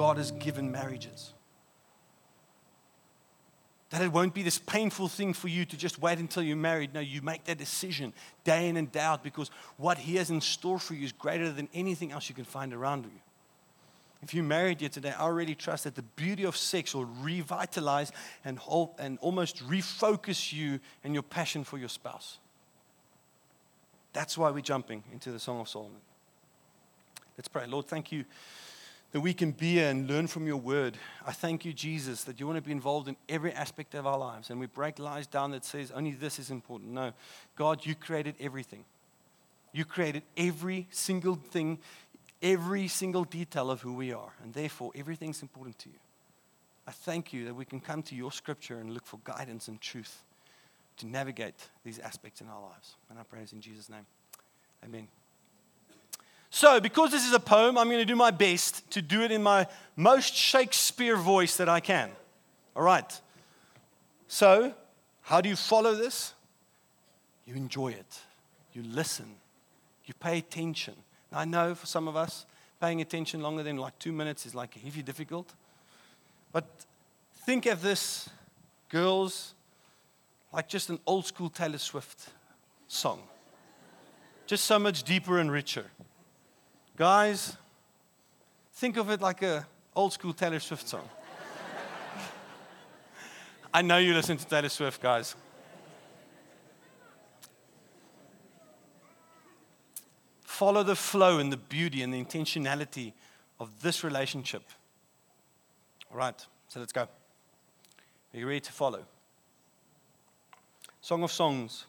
[0.00, 1.34] God has given marriages.
[3.90, 6.94] That it won't be this painful thing for you to just wait until you're married.
[6.94, 10.40] No, you make that decision day in and day out because what He has in
[10.40, 13.20] store for you is greater than anything else you can find around you.
[14.22, 18.10] If you're married here today, I already trust that the beauty of sex will revitalize
[18.42, 18.58] and,
[18.98, 22.38] and almost refocus you and your passion for your spouse.
[24.14, 26.00] That's why we're jumping into the Song of Solomon.
[27.36, 27.66] Let's pray.
[27.66, 28.24] Lord, thank you
[29.12, 30.96] that we can be and learn from your word.
[31.26, 34.18] I thank you, Jesus, that you want to be involved in every aspect of our
[34.18, 34.50] lives.
[34.50, 36.92] And we break lies down that says only this is important.
[36.92, 37.12] No,
[37.56, 38.84] God, you created everything.
[39.72, 41.78] You created every single thing
[42.42, 45.98] every single detail of who we are, and therefore everything's important to you.
[46.86, 49.80] I thank you that we can come to your scripture and look for guidance and
[49.80, 50.24] truth
[50.96, 52.96] to navigate these aspects in our lives.
[53.08, 54.06] And I pray in Jesus' name.
[54.84, 55.19] Amen.
[56.50, 59.30] So, because this is a poem, I'm going to do my best to do it
[59.30, 62.10] in my most Shakespeare voice that I can.
[62.74, 63.20] All right.
[64.26, 64.74] So,
[65.22, 66.34] how do you follow this?
[67.46, 68.18] You enjoy it,
[68.72, 69.26] you listen,
[70.04, 70.94] you pay attention.
[71.32, 72.46] I know for some of us,
[72.80, 75.52] paying attention longer than like two minutes is like heavy difficult.
[76.52, 76.64] But
[77.44, 78.28] think of this,
[78.88, 79.54] girls,
[80.52, 82.30] like just an old school Taylor Swift
[82.88, 83.20] song.
[84.46, 85.86] Just so much deeper and richer.
[87.00, 87.56] Guys,
[88.74, 91.08] think of it like a old school Taylor Swift song.
[93.72, 95.34] I know you listen to Taylor Swift, guys.
[100.42, 103.14] follow the flow and the beauty and the intentionality
[103.58, 104.64] of this relationship.
[106.10, 107.00] All right, so let's go.
[107.00, 107.08] Are
[108.34, 109.06] you ready to follow?
[111.00, 111.86] Song of Songs,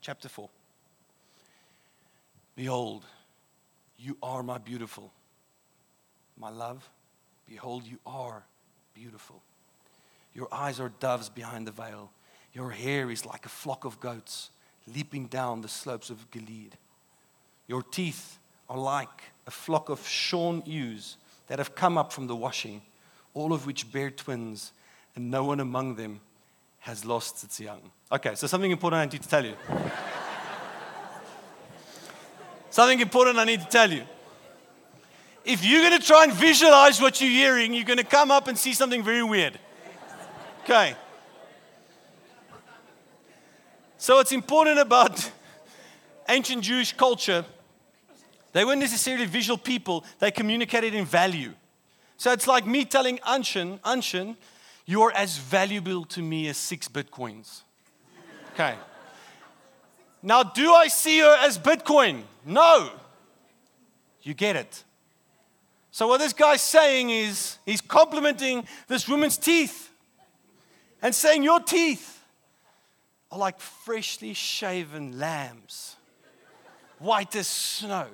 [0.00, 0.48] chapter 4.
[2.56, 3.04] Behold,
[4.00, 5.12] you are my beautiful.
[6.38, 6.88] My love,
[7.46, 8.44] behold, you are
[8.94, 9.42] beautiful.
[10.34, 12.10] Your eyes are doves behind the veil.
[12.54, 14.50] Your hair is like a flock of goats
[14.94, 16.76] leaping down the slopes of Gilead.
[17.68, 21.16] Your teeth are like a flock of shorn ewes
[21.48, 22.80] that have come up from the washing,
[23.34, 24.72] all of which bear twins,
[25.14, 26.20] and no one among them
[26.80, 27.90] has lost its young.
[28.10, 29.56] Okay, so something important I need to tell you.
[32.70, 34.02] Something important I need to tell you.
[35.44, 38.46] If you're going to try and visualize what you're hearing, you're going to come up
[38.48, 39.58] and see something very weird.
[40.64, 40.94] Okay.
[43.96, 45.30] So, what's important about
[46.28, 47.44] ancient Jewish culture
[48.52, 51.52] they weren't necessarily visual people, they communicated in value.
[52.16, 54.36] So it's like me telling Anshin, Anshin,
[54.84, 57.62] you're as valuable to me as six bitcoins.
[58.52, 58.74] Okay.
[60.22, 62.22] Now, do I see her as Bitcoin?
[62.44, 62.90] No.
[64.22, 64.84] You get it.
[65.90, 69.90] So, what this guy's saying is he's complimenting this woman's teeth
[71.02, 72.22] and saying, Your teeth
[73.30, 75.96] are like freshly shaven lambs,
[76.98, 78.06] white as snow.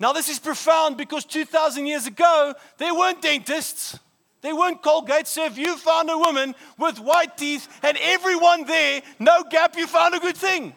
[0.00, 3.98] Now, this is profound because 2,000 years ago, there weren't dentists.
[4.40, 5.26] They weren't Colgate.
[5.26, 9.86] So if you found a woman with white teeth and everyone there, no gap, you
[9.86, 10.74] found a good thing.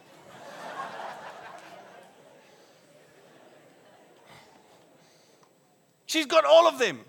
[6.07, 7.01] She's got all of them.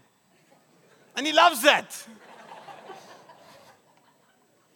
[1.16, 2.06] And he loves that.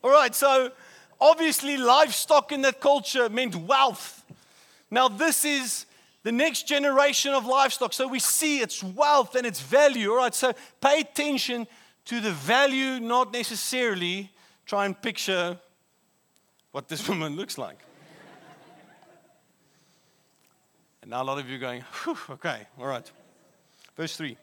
[0.02, 0.72] All right, so
[1.20, 4.24] obviously, livestock in that culture meant wealth.
[4.90, 5.86] Now, this is
[6.22, 7.92] the next generation of livestock.
[7.92, 10.10] So we see its wealth and its value.
[10.10, 11.66] All right, so pay attention
[12.06, 14.30] to the value, not necessarily
[14.66, 15.58] try and picture
[16.72, 17.78] what this woman looks like.
[21.02, 21.84] and now a lot of you are going,
[22.30, 23.10] okay, all right.
[23.96, 24.36] Verse 3.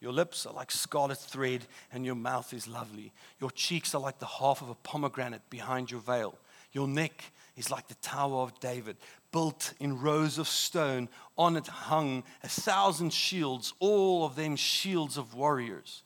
[0.00, 3.12] Your lips are like scarlet thread, and your mouth is lovely.
[3.40, 6.38] Your cheeks are like the half of a pomegranate behind your veil.
[6.72, 7.24] Your neck
[7.56, 8.96] is like the Tower of David,
[9.32, 11.08] built in rows of stone.
[11.36, 16.04] On it hung a thousand shields, all of them shields of warriors.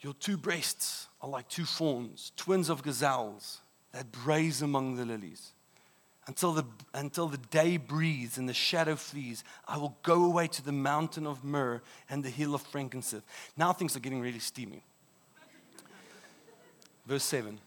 [0.00, 3.58] Your two breasts are like two fawns, twins of gazelles
[3.92, 5.52] that graze among the lilies.
[6.28, 6.64] Until the,
[6.94, 11.26] until the day breathes and the shadow flees, I will go away to the mountain
[11.26, 13.24] of myrrh and the hill of frankincense.
[13.56, 14.84] Now things are getting really steamy.
[17.06, 17.58] Verse 7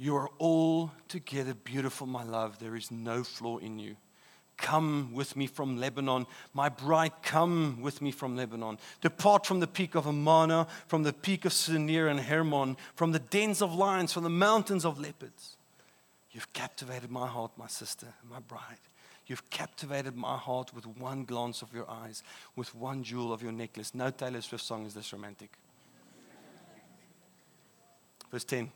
[0.00, 2.60] you are all together beautiful, my love.
[2.60, 3.96] There is no flaw in you.
[4.56, 6.26] Come with me from Lebanon.
[6.54, 8.78] My bride, come with me from Lebanon.
[9.00, 13.18] Depart from the peak of Amana, from the peak of Senir and Hermon, from the
[13.18, 15.57] dens of lions, from the mountains of leopards.
[16.38, 18.78] You've captivated my heart, my sister, my bride.
[19.26, 22.22] You've captivated my heart with one glance of your eyes,
[22.54, 23.92] with one jewel of your necklace.
[23.92, 25.50] No Taylor Swift song is this romantic.
[28.30, 28.70] Verse 10.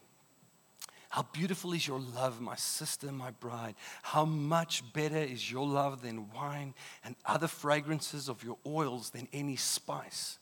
[1.10, 3.76] How beautiful is your love, my sister, my bride.
[4.02, 6.74] How much better is your love than wine
[7.04, 10.40] and other fragrances of your oils than any spice.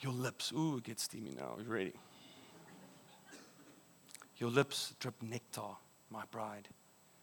[0.00, 1.56] Your lips, ooh, it gets steamy now.
[1.58, 1.92] Are you ready?
[4.38, 5.76] Your lips drip nectar,
[6.10, 6.68] my bride.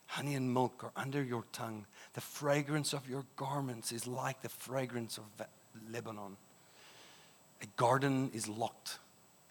[0.08, 1.86] Honey and milk are under your tongue.
[2.14, 5.24] The fragrance of your garments is like the fragrance of
[5.92, 6.38] Lebanon.
[7.62, 9.00] A garden is locked,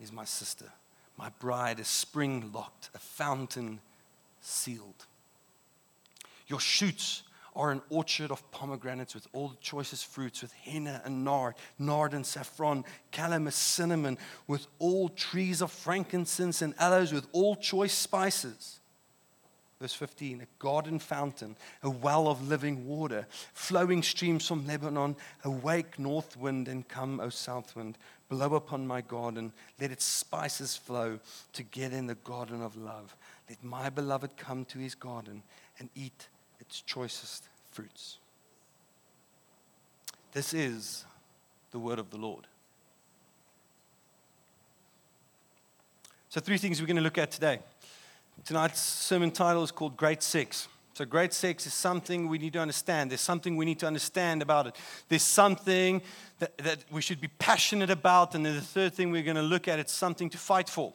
[0.00, 0.70] is my sister.
[1.16, 3.80] My bride is spring locked, a fountain
[4.40, 5.06] sealed.
[6.46, 7.22] Your shoots
[7.56, 12.14] are an orchard of pomegranates with all the choicest fruits, with henna and nard, nard
[12.14, 18.80] and saffron, calamus, cinnamon, with all trees of frankincense and aloes, with all choice spices.
[19.80, 25.16] Verse 15, a garden fountain, a well of living water, flowing streams from Lebanon.
[25.44, 27.98] Awake, north wind, and come, O south wind.
[28.28, 29.52] Blow upon my garden.
[29.80, 31.18] Let its spices flow
[31.52, 33.16] together in the garden of love.
[33.48, 35.42] Let my beloved come to his garden
[35.78, 36.28] and eat
[36.66, 38.18] its choicest fruits.
[40.32, 41.04] This is
[41.70, 42.46] the word of the Lord.
[46.28, 47.60] So, three things we're going to look at today.
[48.44, 50.66] Tonight's sermon title is called Great Sex.
[50.94, 53.10] So, great sex is something we need to understand.
[53.10, 54.76] There's something we need to understand about it.
[55.08, 56.02] There's something
[56.40, 58.34] that, that we should be passionate about.
[58.34, 60.92] And then the third thing we're going to look at, is something to fight for.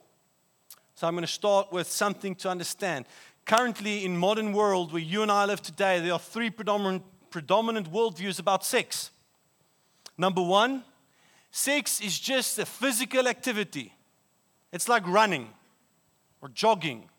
[0.95, 3.05] So, I'm going to start with something to understand.
[3.49, 7.01] Currently, in modern world where you and I live today, there are three predominant,
[7.31, 9.09] predominant worldviews about sex.
[10.19, 10.83] Number one,
[11.49, 13.91] sex is just a physical activity.
[14.71, 15.49] It's like running
[16.43, 17.09] or jogging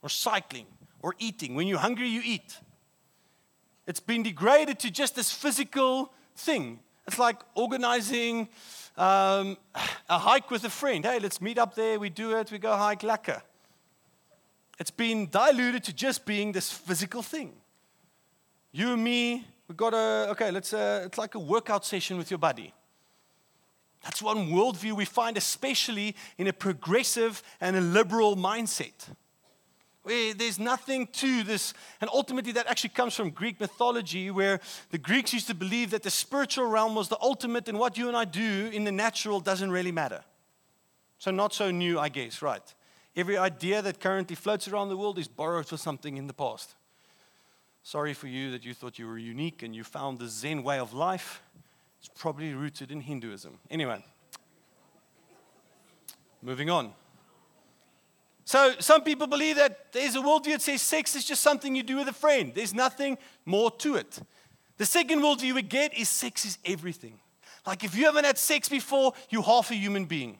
[0.00, 0.66] or cycling
[1.02, 1.56] or eating.
[1.56, 2.56] When you're hungry, you eat.
[3.88, 6.78] It's been degraded to just this physical thing.
[7.08, 8.48] It's like organizing
[8.96, 9.56] um,
[10.08, 11.04] a hike with a friend.
[11.04, 11.98] Hey, let's meet up there.
[11.98, 12.52] We do it.
[12.52, 13.42] We go hike lekker.
[14.80, 17.52] It's been diluted to just being this physical thing.
[18.72, 22.30] You and me, we got a, okay, let's, uh, it's like a workout session with
[22.30, 22.72] your buddy.
[24.02, 29.10] That's one worldview we find, especially in a progressive and a liberal mindset.
[30.02, 34.60] Where there's nothing to this, and ultimately that actually comes from Greek mythology, where
[34.92, 38.08] the Greeks used to believe that the spiritual realm was the ultimate, and what you
[38.08, 40.24] and I do in the natural doesn't really matter.
[41.18, 42.62] So, not so new, I guess, right?
[43.16, 46.74] Every idea that currently floats around the world is borrowed from something in the past.
[47.82, 50.78] Sorry for you that you thought you were unique and you found the Zen way
[50.78, 51.42] of life.
[51.98, 53.58] It's probably rooted in Hinduism.
[53.70, 54.04] Anyway,
[56.42, 56.92] moving on.
[58.44, 61.82] So, some people believe that there's a worldview that says sex is just something you
[61.82, 64.20] do with a friend, there's nothing more to it.
[64.76, 67.20] The second worldview we get is sex is everything.
[67.66, 70.38] Like, if you haven't had sex before, you're half a human being.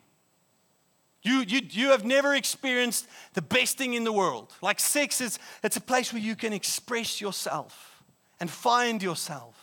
[1.23, 4.53] You, you, you have never experienced the best thing in the world.
[4.61, 8.03] Like sex is it's a place where you can express yourself
[8.39, 9.55] and find yourself.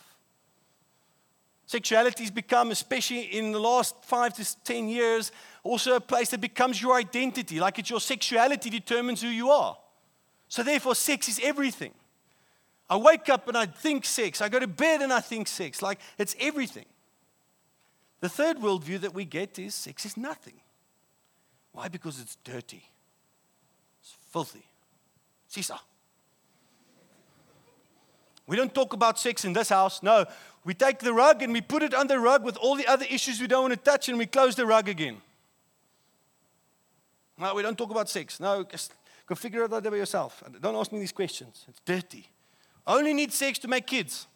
[1.65, 6.41] Sexuality has become, especially in the last five to 10 years, also a place that
[6.41, 7.59] becomes your identity.
[7.59, 9.77] Like it's your sexuality determines who you are.
[10.47, 11.93] So, therefore, sex is everything.
[12.89, 14.41] I wake up and I think sex.
[14.41, 15.83] I go to bed and I think sex.
[15.83, 16.85] Like it's everything.
[18.21, 20.61] The third worldview that we get is sex is nothing.
[21.71, 21.87] Why?
[21.87, 22.83] Because it's dirty,
[24.01, 24.65] it's filthy.
[25.47, 25.79] Sisa.
[28.45, 30.01] We don't talk about sex in this house.
[30.01, 30.25] No,
[30.63, 33.05] we take the rug and we put it under the rug with all the other
[33.09, 35.17] issues we don't want to touch and we close the rug again.
[37.37, 38.39] No, we don't talk about sex.
[38.39, 38.93] No, just
[39.27, 40.43] go figure it out by yourself.
[40.61, 41.65] Don't ask me these questions.
[41.67, 42.27] It's dirty.
[42.87, 44.27] Only need sex to make kids.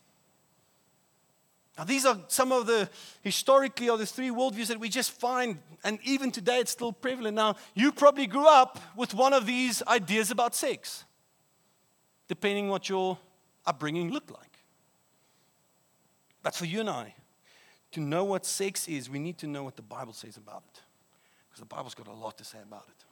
[1.77, 2.87] Now, these are some of the
[3.21, 7.35] historically of the three worldviews that we just find, and even today it's still prevalent.
[7.35, 11.03] Now, you probably grew up with one of these ideas about sex,
[12.27, 13.17] depending what your
[13.65, 14.59] upbringing looked like.
[16.43, 17.15] But for you and I,
[17.93, 20.81] to know what sex is, we need to know what the Bible says about it.
[21.49, 23.05] Because the Bible's got a lot to say about it.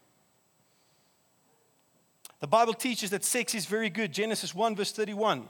[2.41, 4.11] The Bible teaches that sex is very good.
[4.11, 5.47] Genesis 1, verse 31.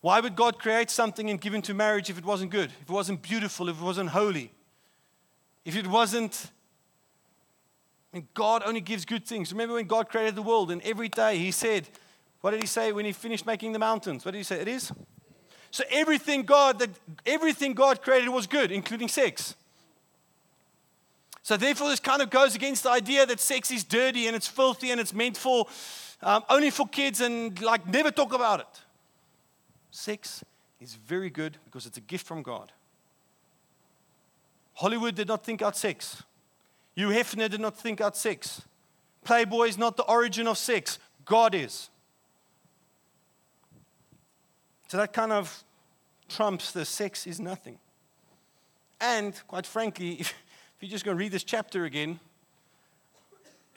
[0.00, 2.90] Why would God create something and give into marriage if it wasn't good, if it
[2.90, 4.52] wasn't beautiful, if it wasn't holy?
[5.64, 6.50] If it wasn't.
[8.12, 9.52] I mean, God only gives good things.
[9.52, 11.88] Remember when God created the world and every day He said,
[12.40, 14.24] What did He say when He finished making the mountains?
[14.24, 14.60] What did He say?
[14.60, 14.90] It is?
[15.70, 16.90] So everything God that
[17.26, 19.54] everything God created was good, including sex.
[21.42, 24.46] So, therefore, this kind of goes against the idea that sex is dirty and it's
[24.46, 25.66] filthy and it's meant for
[26.22, 28.66] um, only for kids and like never talk about it.
[29.90, 30.44] Sex
[30.80, 32.72] is very good because it's a gift from God.
[34.74, 36.22] Hollywood did not think out sex.
[36.94, 38.62] Hugh Hefner did not think out sex.
[39.24, 41.90] Playboy is not the origin of sex, God is.
[44.88, 45.62] So that kind of
[46.28, 47.78] trumps the sex is nothing.
[49.00, 50.34] And quite frankly, if,
[50.80, 52.18] you're just going to read this chapter again,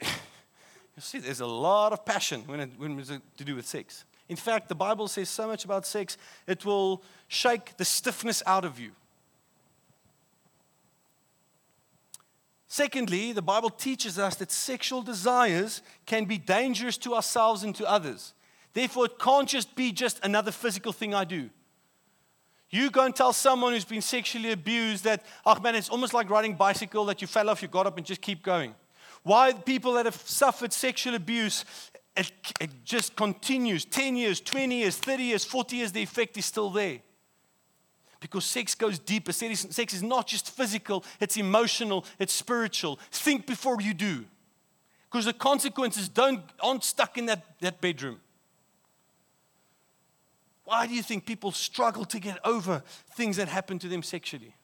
[0.00, 0.10] you'll
[0.98, 3.02] see there's a lot of passion when, it, when
[3.36, 4.04] to do with sex.
[4.28, 6.16] In fact, the Bible says so much about sex,
[6.46, 8.92] it will shake the stiffness out of you.
[12.66, 17.88] Secondly, the Bible teaches us that sexual desires can be dangerous to ourselves and to
[17.88, 18.32] others.
[18.72, 21.50] Therefore, it can't just be just another physical thing I do.
[22.70, 26.28] You go and tell someone who's been sexually abused that, oh man, it's almost like
[26.28, 28.74] riding a bicycle that you fell off, you got up and just keep going.
[29.22, 31.64] Why people that have suffered sexual abuse,
[32.16, 32.30] it,
[32.60, 36.70] it just continues 10 years, 20 years, 30 years, 40 years, the effect is still
[36.70, 37.00] there
[38.24, 39.32] because sex goes deeper.
[39.32, 42.98] Sex is not just physical, it's emotional, it's spiritual.
[43.10, 44.24] Think before you do.
[45.10, 48.18] Because the consequences don't, aren't stuck in that, that bedroom.
[50.64, 54.54] Why do you think people struggle to get over things that happen to them sexually?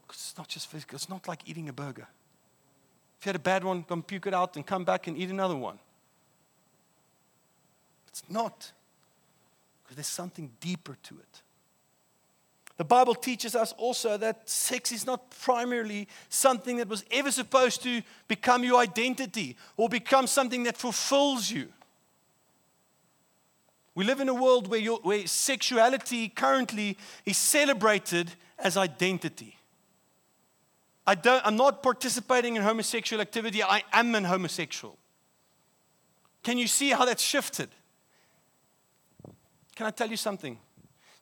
[0.00, 2.08] Because it's not just physical, it's not like eating a burger.
[3.18, 5.18] If you had a bad one, go and puke it out and come back and
[5.18, 5.78] eat another one.
[8.10, 8.72] It's not.
[9.82, 11.42] Because there's something deeper to it.
[12.76, 17.82] The Bible teaches us also that sex is not primarily something that was ever supposed
[17.82, 21.68] to become your identity or become something that fulfills you.
[23.94, 29.58] We live in a world where, your, where sexuality currently is celebrated as identity.
[31.06, 34.96] I don't, I'm not participating in homosexual activity, I am an homosexual.
[36.42, 37.68] Can you see how that's shifted?
[39.80, 40.58] Can I tell you something?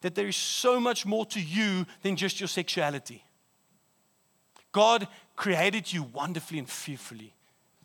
[0.01, 3.25] that there is so much more to you than just your sexuality.
[4.73, 7.35] God created you wonderfully and fearfully.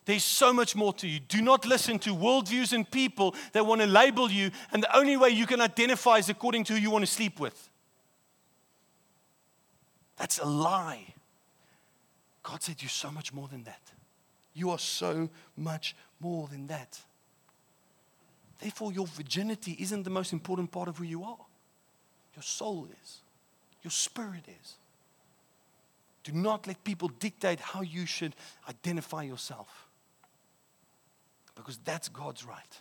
[0.04, 1.18] There's so much more to you.
[1.18, 5.16] Do not listen to worldviews and people that want to label you, and the only
[5.16, 7.70] way you can identify is according to who you want to sleep with.
[10.16, 11.14] That's a lie.
[12.42, 13.80] God said, You're so much more than that.
[14.52, 17.00] You are so much more than that.
[18.64, 21.36] Therefore, your virginity isn't the most important part of who you are.
[22.34, 23.18] Your soul is,
[23.82, 24.76] your spirit is.
[26.22, 28.34] Do not let people dictate how you should
[28.66, 29.68] identify yourself.
[31.54, 32.78] Because that's God's right.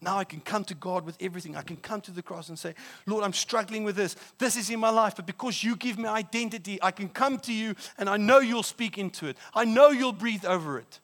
[0.00, 1.54] Now I can come to God with everything.
[1.54, 2.74] I can come to the cross and say,
[3.06, 4.16] Lord, I'm struggling with this.
[4.38, 7.52] This is in my life, but because you give me identity, I can come to
[7.52, 9.36] you and I know you'll speak into it.
[9.54, 10.98] I know you'll breathe over it.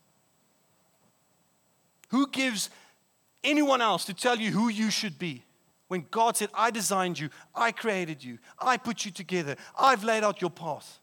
[2.09, 2.71] Who gives
[3.43, 5.45] anyone else to tell you who you should be?
[5.91, 10.23] when God said, I designed you, I created you, I put you together, I've laid
[10.23, 11.01] out your path.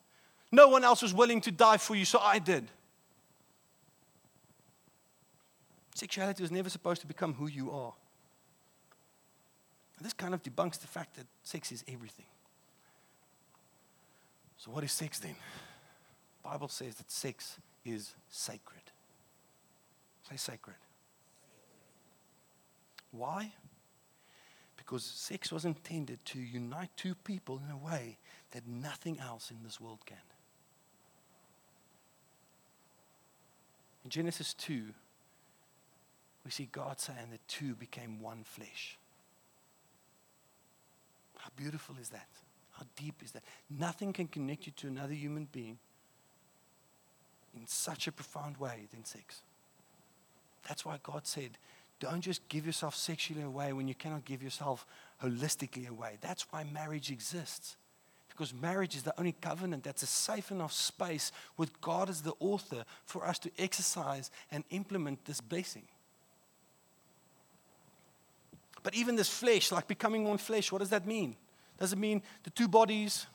[0.49, 2.71] No one else was willing to die for you, so I did.
[5.93, 7.91] Sexuality was never supposed to become who you are.
[9.99, 12.27] This kind of debunks the fact that sex is everything.
[14.55, 15.35] So, what is sex then?
[16.43, 18.83] The Bible says that sex is sacred.
[20.29, 20.77] Say sacred.
[23.17, 23.53] Why?
[24.77, 28.17] Because sex was intended to unite two people in a way
[28.51, 30.17] that nothing else in this world can.
[34.03, 34.83] In Genesis 2,
[36.45, 38.97] we see God saying that two became one flesh.
[41.37, 42.29] How beautiful is that?
[42.71, 43.43] How deep is that?
[43.69, 45.77] Nothing can connect you to another human being
[47.55, 49.41] in such a profound way than sex.
[50.67, 51.57] That's why God said,
[51.99, 54.85] don't just give yourself sexually away when you cannot give yourself
[55.23, 56.17] holistically away.
[56.21, 57.75] That's why marriage exists.
[58.29, 62.33] Because marriage is the only covenant that's a safe enough space with God as the
[62.39, 65.87] author for us to exercise and implement this blessing.
[68.83, 71.35] But even this flesh, like becoming one flesh, what does that mean?
[71.79, 73.25] Does it mean the two bodies?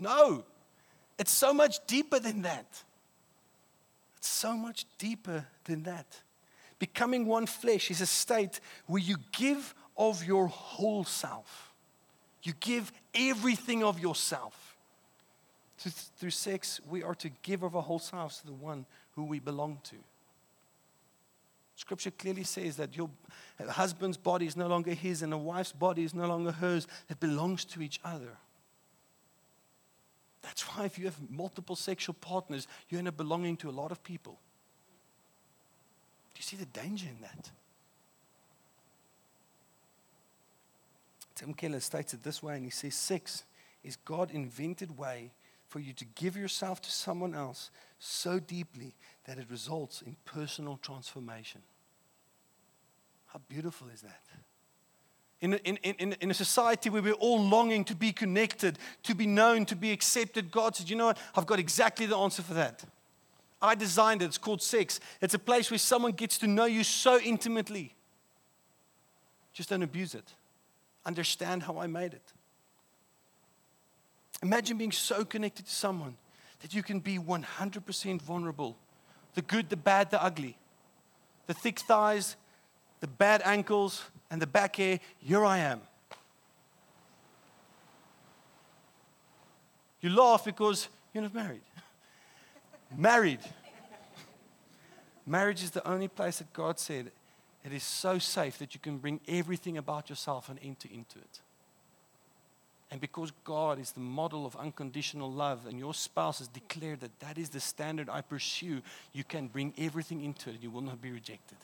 [0.00, 0.44] No,
[1.18, 2.82] it's so much deeper than that.
[4.20, 6.20] It's so much deeper than that.
[6.78, 11.72] Becoming one flesh is a state where you give of your whole self.
[12.42, 14.76] You give everything of yourself.
[16.18, 19.38] Through sex, we are to give of our whole selves to the one who we
[19.38, 19.96] belong to.
[21.74, 23.08] Scripture clearly says that your
[23.70, 26.86] husband's body is no longer his and a wife's body is no longer hers.
[27.08, 28.36] It belongs to each other.
[30.42, 33.92] That's why if you have multiple sexual partners, you end up belonging to a lot
[33.92, 34.38] of people.
[36.34, 37.50] Do you see the danger in that?
[41.34, 43.44] Tim Keller states it this way, and he says, Sex
[43.82, 45.32] is God invented way
[45.68, 48.94] for you to give yourself to someone else so deeply
[49.24, 51.62] that it results in personal transformation.
[53.26, 54.20] How beautiful is that?
[55.40, 59.14] In a, in, in, in a society where we're all longing to be connected, to
[59.14, 61.18] be known, to be accepted, God said, You know what?
[61.34, 62.84] I've got exactly the answer for that.
[63.62, 64.26] I designed it.
[64.26, 65.00] It's called sex.
[65.20, 67.94] It's a place where someone gets to know you so intimately.
[69.52, 70.34] Just don't abuse it.
[71.04, 72.32] Understand how I made it.
[74.42, 76.16] Imagine being so connected to someone
[76.60, 78.76] that you can be 100% vulnerable
[79.34, 80.58] the good, the bad, the ugly,
[81.46, 82.34] the thick thighs,
[82.98, 85.00] the bad ankles, and the back hair.
[85.18, 85.80] Here I am.
[90.00, 91.60] You laugh because you're not married.
[92.96, 93.40] married.
[95.26, 97.10] Marriage is the only place that God said
[97.62, 101.40] it is so safe that you can bring everything about yourself and enter into it.
[102.90, 107.20] And because God is the model of unconditional love and your spouse has declared that
[107.20, 108.82] that is the standard I pursue,
[109.12, 111.58] you can bring everything into it and you will not be rejected.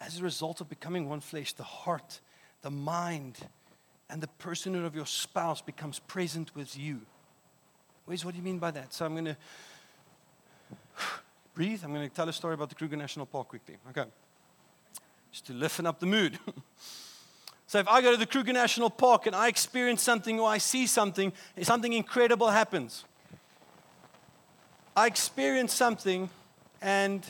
[0.00, 2.20] As a result of becoming one flesh, the heart,
[2.62, 3.38] the mind,
[4.08, 7.00] and the personhood of your spouse becomes present with you.
[8.04, 8.92] Where's what do you mean by that?
[8.92, 9.36] So I'm going to
[11.54, 11.82] breathe.
[11.82, 13.76] I'm going to tell a story about the Kruger National Park quickly.
[13.90, 14.04] Okay.
[15.32, 16.38] Just to lift up the mood.
[17.66, 20.58] so if I go to the Kruger National Park and I experience something or I
[20.58, 23.04] see something, something incredible happens.
[24.96, 26.30] I experience something
[26.80, 27.26] and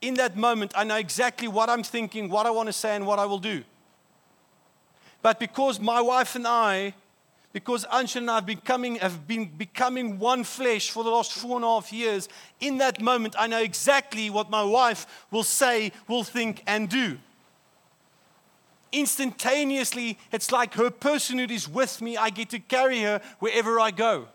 [0.00, 3.06] in that moment I know exactly what I'm thinking, what I want to say and
[3.06, 3.64] what I will do.
[5.22, 6.94] But because my wife and I,
[7.52, 11.56] because Ansha and I have, becoming, have been becoming one flesh for the last four
[11.56, 12.28] and a half years,
[12.60, 17.18] in that moment, I know exactly what my wife will say, will think, and do.
[18.92, 22.16] Instantaneously, it's like her personhood is with me.
[22.16, 24.28] I get to carry her wherever I go.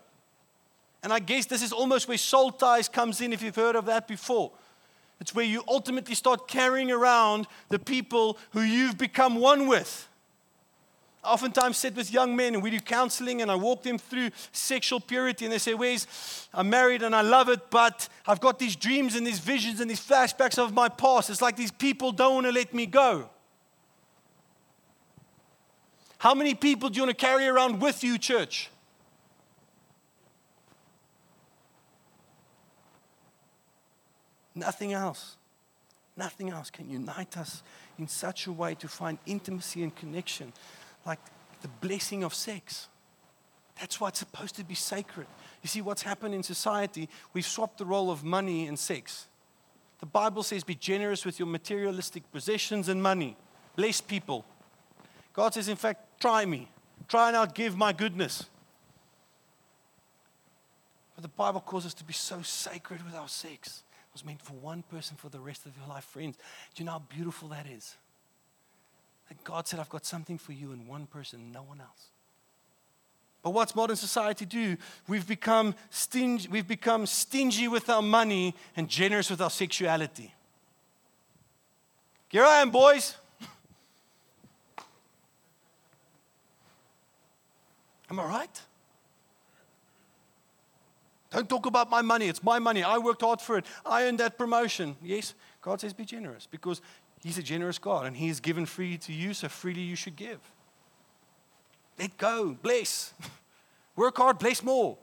[1.02, 3.86] And I guess this is almost where soul ties comes in, if you've heard of
[3.86, 4.50] that before.
[5.22, 10.08] It's where you ultimately start carrying around the people who you've become one with
[11.24, 14.98] oftentimes sit with young men and we do counseling and I walk them through sexual
[14.98, 18.74] purity and they say, Where's I'm married and I love it, but I've got these
[18.74, 21.30] dreams and these visions and these flashbacks of my past.
[21.30, 23.30] It's like these people don't want to let me go.
[26.18, 28.68] How many people do you want to carry around with you, church?
[34.54, 35.36] Nothing else.
[36.16, 37.62] Nothing else can unite us
[37.98, 40.52] in such a way to find intimacy and connection
[41.06, 41.18] like
[41.62, 42.88] the blessing of sex.
[43.80, 45.26] That's why it's supposed to be sacred.
[45.62, 49.26] You see, what's happened in society, we've swapped the role of money and sex.
[50.00, 53.36] The Bible says, be generous with your materialistic possessions and money.
[53.76, 54.44] Bless people.
[55.32, 56.68] God says, in fact, try me.
[57.08, 58.46] Try and outgive my goodness.
[61.14, 63.82] But the Bible calls us to be so sacred with our sex.
[64.12, 66.36] Was meant for one person for the rest of your life, friends.
[66.74, 67.96] Do you know how beautiful that is?
[69.28, 72.08] That God said, I've got something for you in one person, no one else.
[73.42, 74.76] But what's modern society do?
[75.08, 80.34] We've become stingy, we've become stingy with our money and generous with our sexuality.
[82.28, 83.16] Here I am, boys.
[88.10, 88.60] Am I right?
[91.32, 92.28] Don't talk about my money.
[92.28, 92.82] It's my money.
[92.82, 93.64] I worked hard for it.
[93.86, 94.96] I earned that promotion.
[95.02, 96.82] Yes, God says be generous because
[97.22, 100.16] He's a generous God and He has given freely to you, so freely you should
[100.16, 100.40] give.
[101.98, 103.14] Let go, bless.
[103.96, 104.98] Work hard, bless more.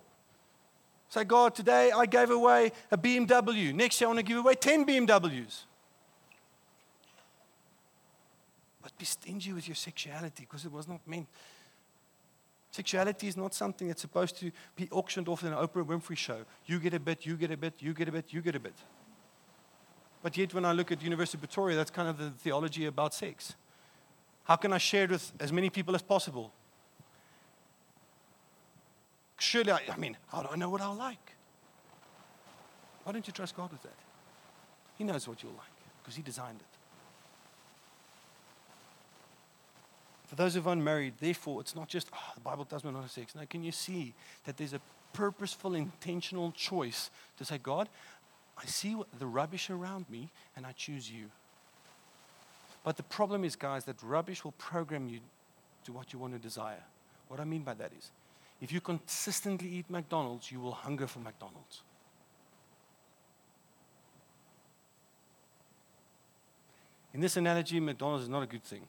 [1.10, 3.74] Say, God, today I gave away a BMW.
[3.74, 5.64] Next year I want to give away 10 BMWs.
[8.84, 11.28] But be stingy with your sexuality because it was not meant.
[12.72, 16.46] Sexuality is not something that's supposed to be auctioned off in an Oprah Winfrey show.
[16.66, 18.60] You get a bit, you get a bit, you get a bit, you get a
[18.60, 18.76] bit.
[20.22, 23.14] But yet, when I look at University of Pretoria, that's kind of the theology about
[23.14, 23.56] sex.
[24.44, 26.52] How can I share it with as many people as possible?
[29.40, 31.36] Surely, I, I mean, how do I know what I'll like?
[33.04, 33.98] Why don't you trust God with that?
[34.98, 35.68] He knows what you'll like
[36.04, 36.79] because He designed it.
[40.30, 43.10] For those who are unmarried, therefore, it's not just, oh, the Bible does not have
[43.10, 43.34] sex.
[43.34, 44.14] No, can you see
[44.46, 47.90] that there's a purposeful, intentional choice to say, God,
[48.56, 51.32] I see the rubbish around me and I choose you.
[52.84, 55.22] But the problem is, guys, that rubbish will program you
[55.86, 56.84] to what you want to desire.
[57.28, 58.12] What I mean by that is,
[58.62, 61.82] if you consistently eat McDonald's, you will hunger for McDonald's.
[67.16, 68.84] In this analogy, McDonald's is not a good thing.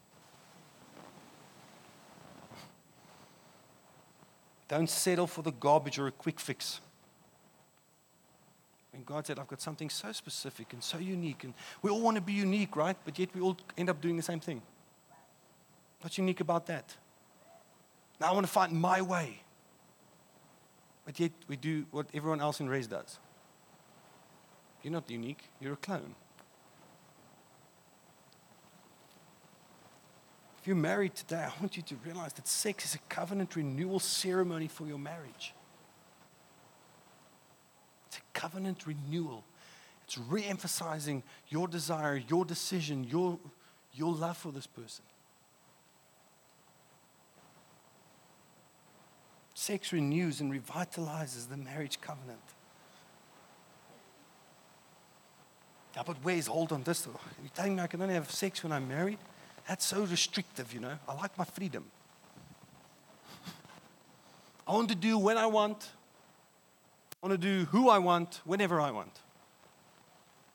[4.70, 6.80] Don't settle for the garbage or a quick fix.
[8.94, 11.42] And God said, I've got something so specific and so unique.
[11.42, 12.96] And we all want to be unique, right?
[13.04, 14.62] But yet we all end up doing the same thing.
[16.00, 16.94] What's unique about that?
[18.20, 19.42] Now I want to find my way.
[21.04, 23.18] But yet we do what everyone else in race does.
[24.84, 26.14] You're not unique, you're a clone.
[30.60, 33.98] If you're married today, I want you to realize that sex is a covenant renewal
[33.98, 35.54] ceremony for your marriage.
[38.08, 39.42] It's a covenant renewal.
[40.04, 43.38] It's re emphasizing your desire, your decision, your,
[43.94, 45.04] your love for this person.
[49.54, 52.40] Sex renews and revitalizes the marriage covenant.
[55.96, 57.06] Yeah, but where's hold on this?
[57.06, 59.18] You're you telling me I can only have sex when I'm married?
[59.70, 60.98] That's so restrictive, you know.
[61.08, 61.84] I like my freedom.
[64.66, 65.90] I want to do when I want.
[67.22, 69.20] I want to do who I want, whenever I want.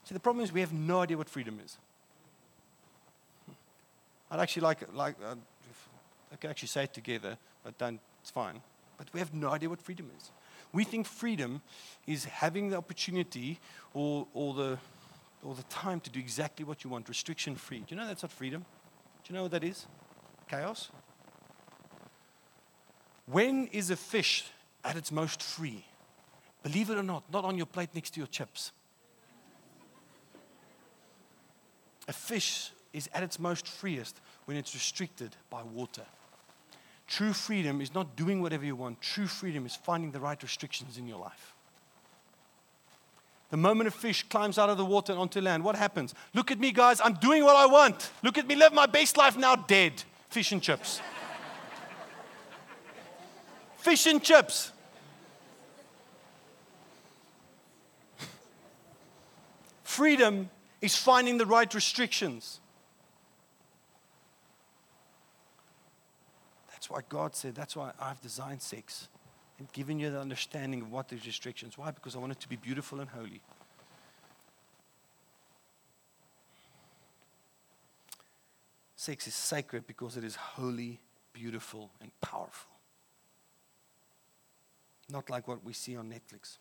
[0.04, 1.78] See, the problem is we have no idea what freedom is.
[4.30, 5.36] I'd actually like, like uh,
[6.34, 8.62] I could actually say it together, but don't, it's fine.
[8.97, 10.30] But we have no idea what freedom is.
[10.73, 11.62] We think freedom
[12.06, 13.62] is having the opportunity
[13.93, 14.78] or, or, the,
[15.41, 17.80] or the time to do exactly what you want, restriction free.
[17.80, 18.65] Do you know that's not freedom?
[19.26, 19.88] Do you know what that is?
[20.48, 20.92] Chaos?
[23.26, 24.46] When is a fish
[24.84, 25.84] at its most free?
[26.62, 28.72] Believe it or not, not on your plate next to your chips.
[32.08, 36.06] A fish is at its most freest when it's restricted by water.
[37.08, 39.02] True freedom is not doing whatever you want.
[39.02, 41.55] True freedom is finding the right restrictions in your life.
[43.56, 46.13] The moment a fish climbs out of the water and onto land, what happens?
[46.34, 47.00] Look at me, guys.
[47.02, 48.12] I'm doing what I want.
[48.22, 50.04] Look at me live my best life now, dead.
[50.28, 51.00] Fish and chips.
[53.78, 54.74] Fish and chips.
[59.86, 60.50] Freedom
[60.82, 62.60] is finding the right restrictions.
[66.72, 69.08] That's why God said, that's why I've designed sex
[69.58, 71.78] and giving you the understanding of what those restrictions.
[71.78, 71.91] Why?
[71.91, 73.41] Because I want it to be beautiful and holy.
[78.96, 81.00] Sex is sacred because it is holy,
[81.32, 82.72] beautiful, and powerful.
[85.12, 86.58] Not like what we see on Netflix.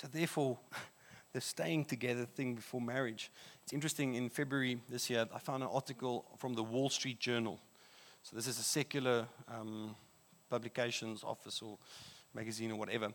[0.00, 0.58] So, therefore,
[1.32, 3.30] the staying together thing before marriage.
[3.62, 7.60] It's interesting, in February this year, I found an article from the Wall Street Journal.
[8.22, 9.94] So, this is a secular um,
[10.48, 11.78] publications office or
[12.34, 13.12] magazine or whatever.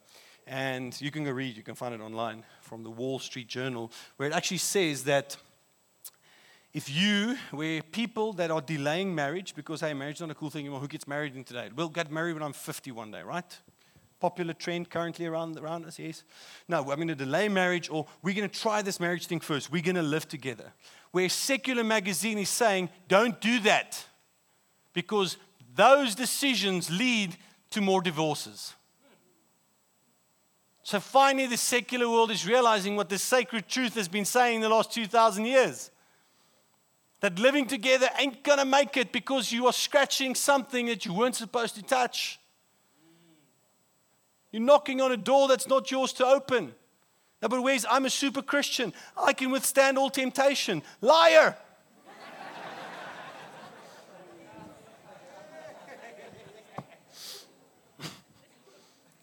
[0.48, 3.91] And you can go read, you can find it online from the Wall Street Journal,
[4.17, 5.38] where it actually says that
[6.74, 10.50] if you, where people that are delaying marriage, because hey, marriage is not a cool
[10.50, 11.70] thing anymore, who gets married in today?
[11.76, 13.58] We'll get married when I'm 50 one day, right?
[14.20, 16.24] Popular trend currently around, around us, yes?
[16.67, 19.72] No, I'm going to delay marriage, or we're going to try this marriage thing first.
[19.72, 20.72] We're going to live together.
[21.12, 24.04] Where secular magazine is saying, don't do that,
[24.94, 25.38] because
[25.82, 27.36] those decisions lead
[27.72, 28.76] to more divorces.
[30.84, 34.70] So finally, the secular world is realizing what the sacred truth has been saying the
[34.70, 35.89] last 2,000 years.
[37.22, 41.36] That living together ain't gonna make it because you are scratching something that you weren't
[41.36, 42.39] supposed to touch.
[44.52, 46.76] You're knocking on a door that's not yours to open.
[47.41, 48.94] No, but where's I'm a super Christian.
[49.17, 50.84] I can withstand all temptation.
[51.00, 51.56] Liar!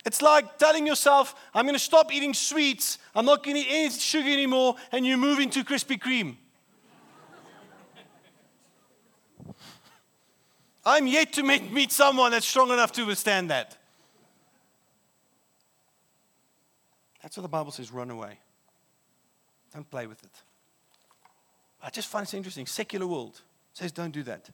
[0.08, 3.68] It's like telling yourself, I'm going to stop eating sweets, I'm not going to eat
[3.68, 6.36] any sugar anymore, and you move into Krispy Kreme.
[10.86, 13.76] I'm yet to meet, meet someone that's strong enough to withstand that.
[17.22, 18.38] That's what the Bible says run away.
[19.74, 20.42] Don't play with it.
[21.82, 22.64] I just find it interesting.
[22.64, 23.42] Secular world
[23.74, 24.48] says don't do that.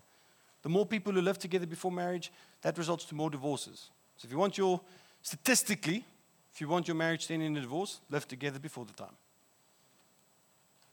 [0.63, 3.91] The more people who live together before marriage, that results to more divorces.
[4.17, 4.81] So if you want your
[5.25, 6.05] Statistically,
[6.53, 9.17] if you want your marriage to end in a divorce, live together before the time.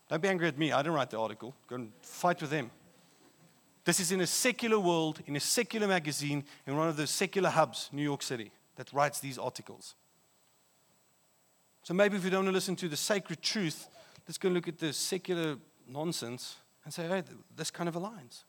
[0.07, 0.71] Don't be angry at me.
[0.71, 1.53] I didn't write the article.
[1.67, 2.71] Go and fight with them.
[3.83, 7.49] This is in a secular world, in a secular magazine, in one of the secular
[7.49, 9.95] hubs, New York City, that writes these articles.
[11.83, 13.89] So maybe if we don't want to listen to the sacred truth,
[14.29, 15.57] let's go and look at the secular
[15.89, 17.23] nonsense and say, hey,
[17.57, 18.43] this kind of aligns.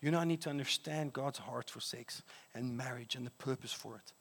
[0.00, 2.22] You I need to understand God's heart for sex
[2.54, 4.12] and marriage and the purpose for it.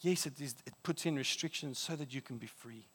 [0.00, 2.86] Yes, it, is, it puts in restrictions so that you can be free,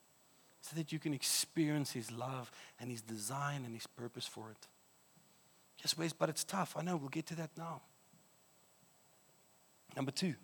[0.60, 4.66] so that you can experience His love and His design and His purpose for it.
[5.80, 6.76] Yes, ways, but it's tough.
[6.76, 7.80] I know, we'll get to that now.
[9.94, 10.34] Number two,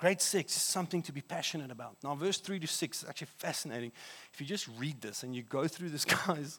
[0.00, 1.94] Great sex is something to be passionate about.
[2.02, 3.92] Now, verse three to six is actually fascinating.
[4.32, 6.58] If you just read this and you go through this, guys,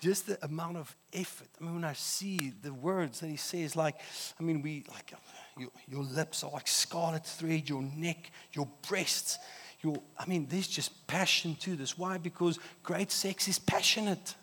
[0.00, 1.48] just the amount of effort.
[1.60, 3.96] I mean, when I see the words that he says, like,
[4.40, 5.12] I mean, we, like,
[5.58, 9.38] your, your lips are like scarlet thread, your neck, your breasts,
[9.82, 11.98] your, I mean, there's just passion to this.
[11.98, 12.16] Why?
[12.16, 14.34] Because great sex is passionate.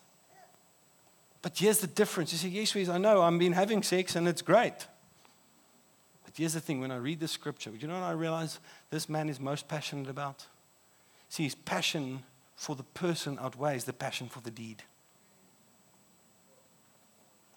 [1.41, 2.33] But here's the difference.
[2.33, 4.85] You say, yes, I know, I've been having sex and it's great
[6.37, 8.59] here's the thing when I read the scripture, you know what I realize
[8.91, 10.45] this man is most passionate about?
[11.29, 12.23] See, his passion
[12.55, 14.83] for the person outweighs the passion for the deed.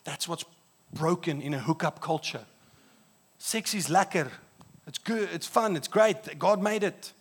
[0.04, 0.44] That's what's
[0.92, 2.44] broken in a hookup culture.
[3.38, 4.30] Sex is lekker.
[4.86, 6.38] It's good, it's fun, it's great.
[6.38, 7.12] God made it.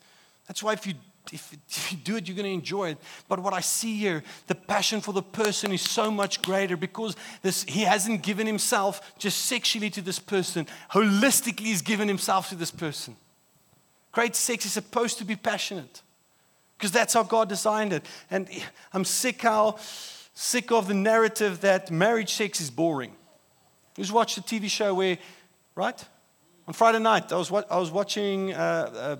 [0.47, 0.93] That's why if you
[1.33, 2.97] if, if you do it, you're going to enjoy it.
[3.27, 7.15] But what I see here, the passion for the person is so much greater because
[7.41, 12.55] this, he hasn't given himself just sexually to this person, holistically, he's given himself to
[12.55, 13.15] this person.
[14.11, 16.01] Great sex is supposed to be passionate
[16.77, 18.05] because that's how God designed it.
[18.31, 18.47] And
[18.93, 19.77] I'm sick how
[20.33, 23.13] sick of the narrative that marriage sex is boring.
[23.97, 25.17] Who's watched a TV show where,
[25.75, 26.03] right?
[26.67, 29.19] On Friday night, I was, I was watching a, a,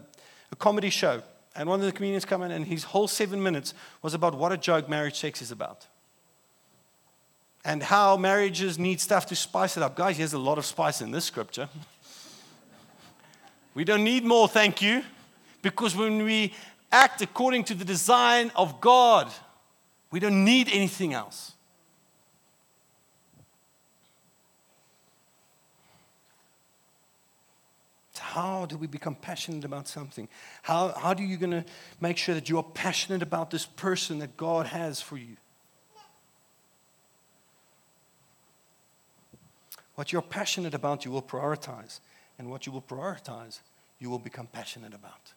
[0.51, 1.21] a comedy show
[1.55, 4.51] and one of the comedians come in, and his whole seven minutes was about what
[4.51, 5.87] a joke marriage sex is about.
[7.65, 9.95] And how marriages need stuff to spice it up.
[9.95, 11.67] Guys, there's a lot of spice in this scripture.
[13.73, 15.03] we don't need more, thank you.
[15.61, 16.53] Because when we
[16.91, 19.29] act according to the design of God,
[20.11, 21.53] we don't need anything else.
[28.29, 30.27] How do we become passionate about something?
[30.61, 31.65] How, how are you going to
[31.99, 35.35] make sure that you are passionate about this person that God has for you?
[39.95, 42.01] What you're passionate about, you will prioritize.
[42.37, 43.61] And what you will prioritize,
[43.97, 45.33] you will become passionate about.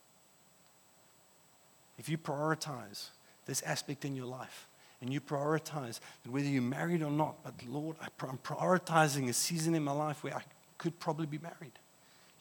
[1.97, 3.09] If you prioritize
[3.47, 4.69] this aspect in your life,
[5.01, 9.75] and you prioritize that whether you're married or not, but Lord, I'm prioritizing a season
[9.75, 10.43] in my life where I
[10.77, 11.73] could probably be married.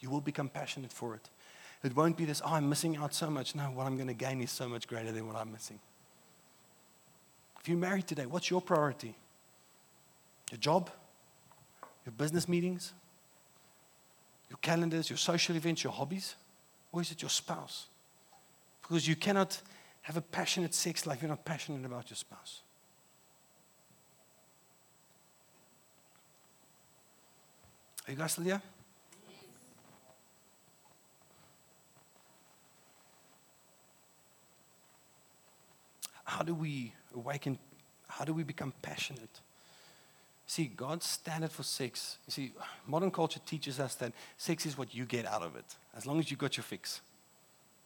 [0.02, 1.30] You will become passionate for it.
[1.82, 3.54] It won't be this, oh, I'm missing out so much.
[3.54, 5.80] No, what I'm going to gain is so much greater than what I'm missing.
[7.60, 9.14] If you're married today, what's your priority?
[10.50, 10.90] Your job?
[12.04, 12.92] Your business meetings?
[14.50, 15.08] Your calendars?
[15.08, 15.82] Your social events?
[15.82, 16.34] Your hobbies?
[16.92, 17.86] Or is it your spouse?
[18.82, 19.60] Because you cannot
[20.02, 22.62] have a passionate sex life if you're not passionate about your spouse.
[28.06, 28.60] Are you guys still here?
[36.32, 37.58] How do we awaken?
[38.08, 39.40] How do we become passionate?
[40.46, 42.52] See, God's standard for sex, you see,
[42.86, 46.18] modern culture teaches us that sex is what you get out of it, as long
[46.18, 47.00] as you got your fix.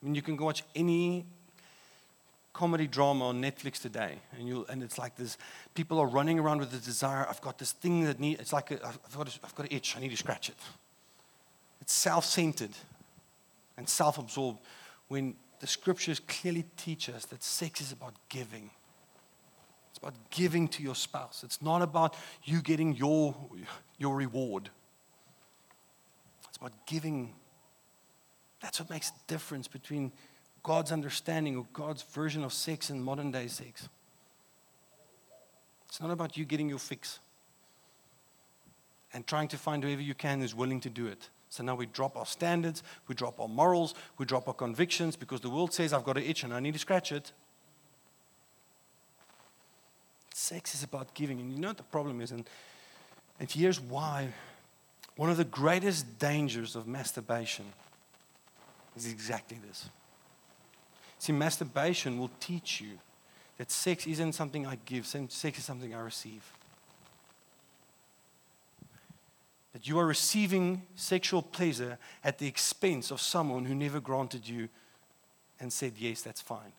[0.01, 1.27] I mean, you can go watch any
[2.53, 5.39] comedy drama on Netflix today, and you and it's like this:
[5.75, 7.27] people are running around with the desire.
[7.29, 8.41] I've got this thing that need.
[8.41, 9.97] It's like I've got a, I've got an itch.
[9.97, 10.61] I need to scratch it.
[11.81, 12.75] It's self-centered
[13.77, 14.61] and self-absorbed.
[15.09, 18.71] When the scriptures clearly teach us that sex is about giving.
[19.91, 21.43] It's about giving to your spouse.
[21.43, 22.15] It's not about
[22.45, 23.35] you getting your,
[23.99, 24.69] your reward.
[26.49, 27.35] It's about giving.
[28.61, 30.13] That's what makes the difference between
[30.63, 33.89] God's understanding or God's version of sex and modern day sex.
[35.89, 37.21] It's not about you getting your fix
[39.15, 41.31] and trying to find whoever you can who's willing to do it.
[41.49, 45.41] So now we drop our standards, we drop our morals, we drop our convictions because
[45.41, 47.33] the world says I've got an itch and I need to scratch it.
[50.35, 51.41] Sex is about giving.
[51.41, 52.31] And you know what the problem is?
[52.31, 52.49] And,
[53.41, 54.29] and here's why.
[55.17, 57.65] One of the greatest dangers of masturbation
[58.97, 59.89] is exactly this.
[61.19, 62.99] See, masturbation will teach you
[63.57, 66.53] that sex isn't something I give, sex is something I receive.
[69.77, 74.71] That you are receiving sexual pleasure at the expense of someone who never granted you
[75.61, 76.73] and said, Yes, that's fine.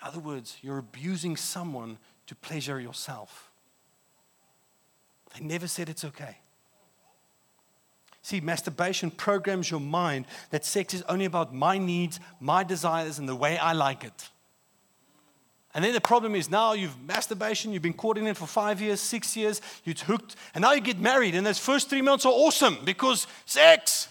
[0.00, 3.50] In other words, you're abusing someone to pleasure yourself.
[5.34, 6.38] They never said it's okay.
[8.22, 13.28] See, masturbation programs your mind that sex is only about my needs, my desires, and
[13.28, 14.30] the way I like it.
[15.76, 18.80] And then the problem is now you've masturbation, you've been caught in it for five
[18.80, 22.24] years, six years, you're hooked, and now you get married, and those first three months
[22.24, 24.08] are awesome because sex.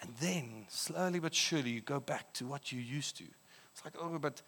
[0.00, 3.24] And then, slowly but surely, you go back to what you used to.
[3.72, 4.42] It's like, oh, but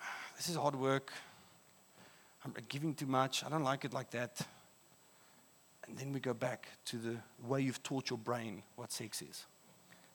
[0.00, 1.12] ah, this is hard work.
[2.44, 3.44] I'm giving too much.
[3.44, 4.40] I don't like it like that.
[5.88, 9.44] And then we go back to the way you've taught your brain what sex is.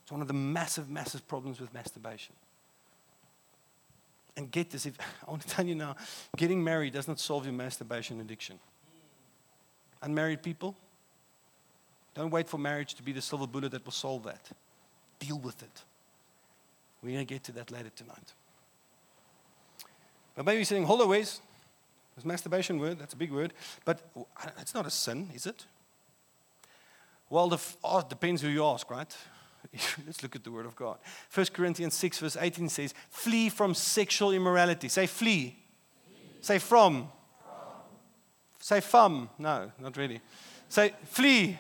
[0.04, 2.34] It's one of the massive, massive problems with masturbation.
[4.36, 5.96] And get this, if, I want to tell you now,
[6.38, 8.60] getting married does not solve your masturbation addiction.
[10.02, 10.76] Unmarried people,
[12.14, 14.52] don't wait for marriage to be the silver bullet that will solve that.
[15.20, 15.84] Deal with it.
[17.02, 18.34] We're going to get to that later tonight.
[20.36, 21.42] But maybe you're saying, hold on, Wes.
[22.18, 23.00] Is masturbation word?
[23.00, 23.54] That's a big word.
[23.86, 25.66] But uh, it's not a sin, is it?
[27.30, 29.16] Well, the, oh, uh, it depends who you ask, right?
[30.06, 30.98] Let's look at the word of God.
[31.34, 34.90] 1 Corinthians 6, verse 18 says, Flee from sexual immorality.
[34.90, 35.58] Say flee.
[36.06, 36.22] flee.
[36.42, 37.08] Say from.
[37.08, 37.10] from.
[38.60, 39.30] Say from.
[39.38, 40.22] No, not really.
[40.70, 41.58] Say flee, flee.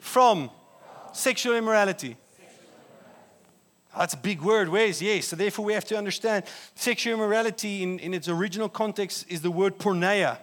[0.00, 1.14] from, from.
[1.14, 2.16] sexual immorality.
[3.96, 4.68] That's a big word.
[4.68, 5.28] Where's yes?
[5.28, 9.50] So therefore, we have to understand sexual immorality in, in its original context is the
[9.50, 10.38] word porneia.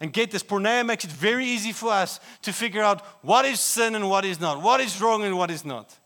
[0.00, 3.60] And get this, porneia makes it very easy for us to figure out what is
[3.60, 5.96] sin and what is not, what is wrong and what is not.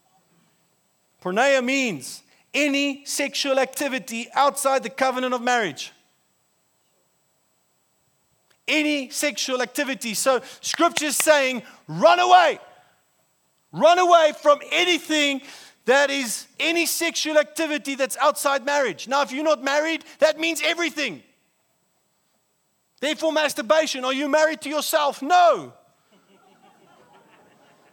[1.23, 2.23] Porneia means
[2.55, 5.93] any sexual activity outside the covenant of marriage.
[8.67, 10.15] Any sexual activity.
[10.15, 12.59] So, scripture is saying, run away.
[13.73, 15.43] Run away from anything
[15.85, 19.09] that is any sexual activity that's outside marriage.
[19.09, 21.23] Now, if you're not married, that means everything.
[23.03, 24.05] Therefore, masturbation.
[24.05, 25.23] Are you married to yourself?
[25.23, 25.73] No.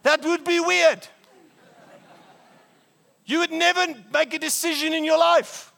[0.04, 1.08] That would be weird.
[3.26, 5.74] You would never make a decision in your life.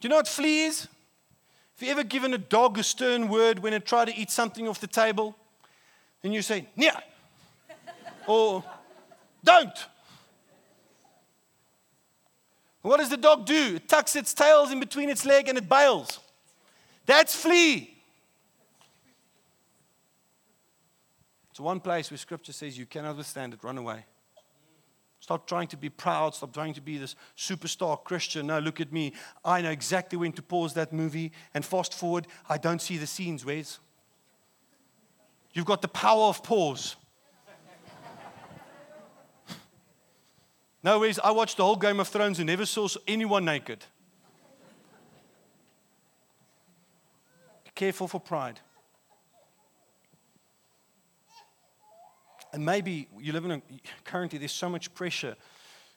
[0.00, 0.88] Do you know what flee is?
[1.76, 4.66] Have you ever given a dog a stern word when it tried to eat something
[4.66, 5.36] off the table?
[6.24, 6.98] And you say, yeah,
[8.26, 8.64] or
[9.44, 9.86] don't.
[12.82, 13.76] What does the dog do?
[13.76, 16.18] It tucks its tails in between its leg and it bails.
[17.06, 17.96] That's flee.
[21.50, 24.04] It's one place where scripture says you cannot withstand it, run away.
[25.20, 26.34] Stop trying to be proud.
[26.34, 28.48] Stop trying to be this superstar Christian.
[28.48, 29.12] No, look at me.
[29.44, 32.26] I know exactly when to pause that movie and fast forward.
[32.48, 33.78] I don't see the scenes, Wes.
[35.52, 36.96] You've got the power of pause.
[40.82, 41.18] No, Wes.
[41.22, 43.84] I watched the whole Game of Thrones and never saw anyone naked.
[47.64, 48.58] Be careful for pride.
[52.52, 53.62] And maybe you live in a,
[54.04, 55.36] currently there's so much pressure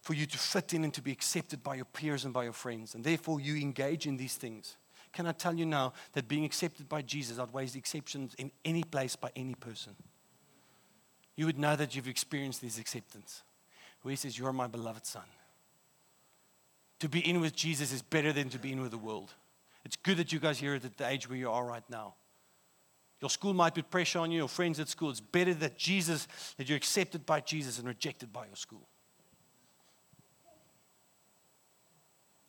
[0.02, 2.54] for you to fit in and to be accepted by your peers and by your
[2.54, 4.78] friends, and therefore you engage in these things.
[5.12, 8.84] Can I tell you now that being accepted by Jesus outweighs the exceptions in any
[8.84, 9.96] place by any person?
[11.36, 13.42] You would know that you've experienced this acceptance
[14.06, 15.24] where he says, You're my beloved son.
[17.00, 19.34] To be in with Jesus is better than to be in with the world.
[19.84, 22.14] It's good that you guys here at the age where you are right now.
[23.20, 25.10] Your school might put pressure on you, your friends at school.
[25.10, 28.88] It's better that Jesus, that you're accepted by Jesus and rejected by your school.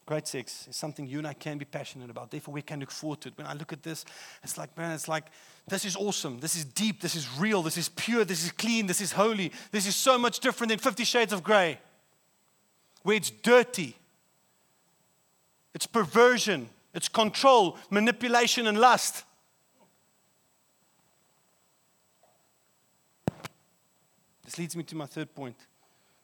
[0.06, 2.30] Great sex is something you and I can be passionate about.
[2.30, 3.34] Therefore, we can look forward to it.
[3.36, 4.04] When I look at this,
[4.44, 5.24] it's like, man, it's like,
[5.66, 6.38] this is awesome.
[6.38, 7.00] This is deep.
[7.00, 7.60] This is real.
[7.60, 8.24] This is pure.
[8.24, 8.86] This is clean.
[8.86, 9.50] This is holy.
[9.72, 11.80] This is so much different than 50 Shades of Grey,
[13.02, 13.96] where it's dirty,
[15.74, 19.24] it's perversion, it's control, manipulation, and lust.
[24.44, 25.56] This leads me to my third point.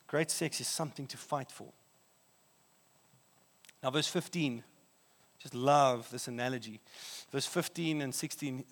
[0.06, 1.72] Great sex is something to fight for.
[3.82, 4.62] Now, verse 15,
[5.40, 6.80] just love this analogy.
[7.32, 8.64] Verse 15 and 16,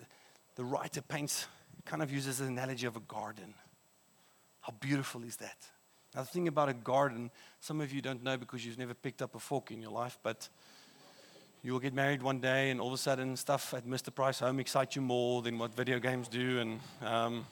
[0.55, 1.47] the writer paints,
[1.85, 3.55] kind of uses the analogy of a garden.
[4.61, 5.57] How beautiful is that?
[6.15, 7.31] Now, the thing about a garden,
[7.61, 10.19] some of you don't know because you've never picked up a fork in your life,
[10.23, 10.49] but
[11.63, 14.15] you will get married one day and all of a sudden stuff at Mr.
[14.15, 16.59] Price Home excites you more than what video games do.
[16.59, 17.47] And, um,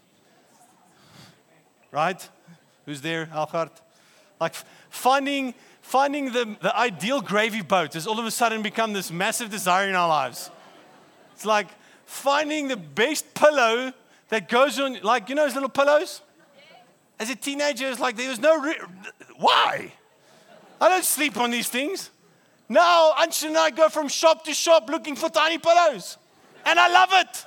[1.91, 2.29] right?
[2.87, 3.29] Who's there?
[3.33, 3.71] Alfred?
[4.41, 4.55] Like
[4.91, 5.55] finding
[5.89, 9.89] finding the, the ideal gravy boat has all of a sudden become this massive desire
[9.89, 10.51] in our lives.
[11.33, 11.69] It's like
[12.05, 13.95] finding the best pillow
[14.29, 16.21] that goes on, like, you know those little pillows?
[17.19, 18.79] As a teenager, it's like there was no, re-
[19.39, 19.95] why?
[20.79, 22.11] I don't sleep on these things.
[22.69, 26.19] Now, Anshin and I go from shop to shop looking for tiny pillows.
[26.67, 27.47] And I love it.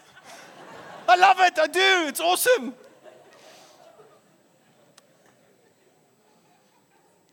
[1.07, 1.59] I love it.
[1.59, 2.07] I do.
[2.07, 2.73] It's awesome.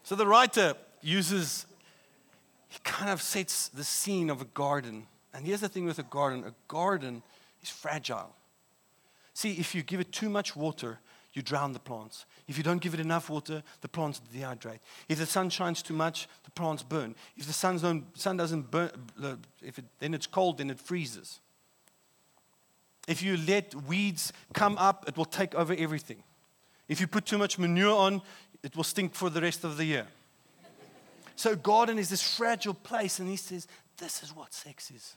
[0.03, 1.67] So the writer uses,
[2.69, 5.07] he kind of sets the scene of a garden.
[5.35, 7.23] And here's the thing with a garden a garden
[7.63, 8.35] is fragile.
[9.35, 10.99] See, if you give it too much water,
[11.33, 12.27] you drown the plants.
[12.49, 14.81] If you don't give it enough water, the plants dehydrate.
[15.09, 17.15] If the sun shines too much, the plants burn.
[17.37, 18.91] If the sun, don't, sun doesn't burn,
[19.63, 21.41] if it, then it's cold, then it freezes.
[23.07, 26.23] If you let weeds come up, it will take over everything.
[26.89, 28.23] If you put too much manure on,
[28.63, 30.07] it will stink for the rest of the year.
[31.39, 35.15] So, garden is this fragile place, and he says, This is what sex is.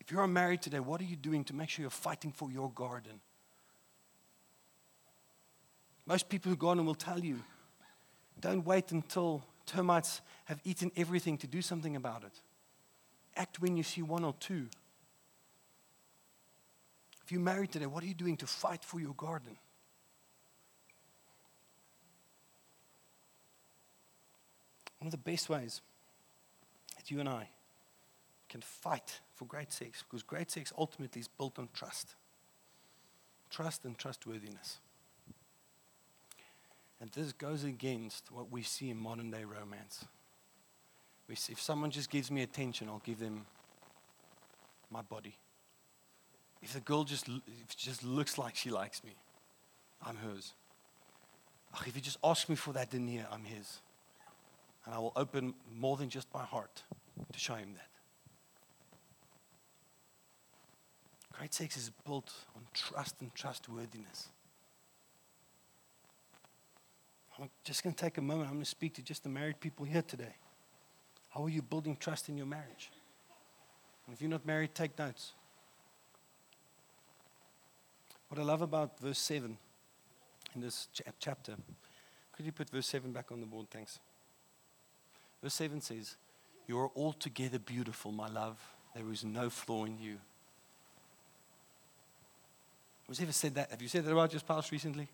[0.00, 2.72] If you're married today, what are you doing to make sure you're fighting for your
[2.72, 3.20] garden?
[6.04, 7.38] Most people who garden will tell you
[8.40, 12.40] don't wait until termites have eaten everything to do something about it.
[13.36, 14.66] Act when you see one or two.
[17.24, 19.56] If you're married today, what are you doing to fight for your garden?
[25.02, 25.80] One of the best ways
[26.94, 27.48] that you and I
[28.48, 32.14] can fight for great sex, because great sex ultimately is built on trust.
[33.50, 34.78] Trust and trustworthiness.
[37.00, 40.04] And this goes against what we see in modern day romance.
[41.28, 43.44] We see, if someone just gives me attention, I'll give them
[44.88, 45.34] my body.
[46.62, 49.16] If the girl just, if just looks like she likes me,
[50.00, 50.52] I'm hers.
[51.84, 53.80] If he just asks me for that denier, I'm his.
[54.84, 56.82] And I will open more than just my heart
[57.32, 57.88] to show him that.
[61.32, 64.28] Great sex is built on trust and trustworthiness.
[67.38, 68.48] I'm just going to take a moment.
[68.48, 70.34] I'm going to speak to just the married people here today.
[71.30, 72.90] How are you building trust in your marriage?
[74.06, 75.32] And if you're not married, take notes.
[78.28, 79.56] What I love about verse 7
[80.54, 81.56] in this ch- chapter,
[82.32, 83.66] could you put verse 7 back on the board?
[83.70, 83.98] Thanks.
[85.42, 86.16] Verse 7 says,
[86.66, 88.58] You are altogether beautiful, my love.
[88.94, 90.18] There is no flaw in you.
[93.08, 93.70] Who's ever said that?
[93.70, 95.08] Have you said that about your spouse recently?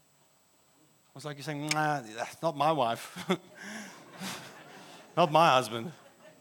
[1.16, 3.26] It's like you're saying, nah, that's not my wife.
[5.16, 5.90] not my husband.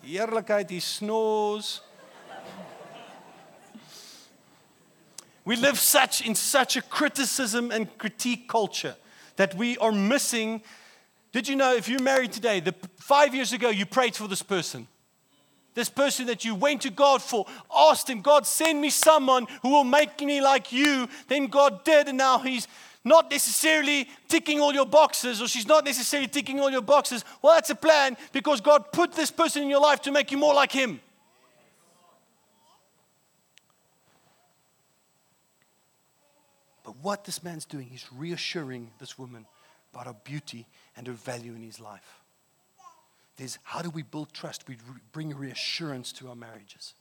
[0.04, 1.82] He snores.
[5.46, 8.96] we live such in such a criticism and critique culture
[9.38, 10.62] that we are missing
[11.38, 12.74] did you know if you're married today, the,
[13.08, 14.86] five years ago you prayed for this person?
[15.74, 19.70] This person that you went to God for, asked Him, God, send me someone who
[19.70, 21.08] will make me like you.
[21.28, 22.68] Then God did, and now He's
[23.06, 27.24] not necessarily ticking all your boxes, or she's not necessarily ticking all your boxes.
[27.42, 30.38] Well, that's a plan because God put this person in your life to make you
[30.38, 31.00] more like Him.
[36.84, 39.46] But what this man's doing, he's reassuring this woman
[39.94, 42.22] about her beauty and her value in his life.
[43.38, 44.68] There's how do we build trust?
[44.68, 44.78] We
[45.12, 46.94] bring reassurance to our marriages.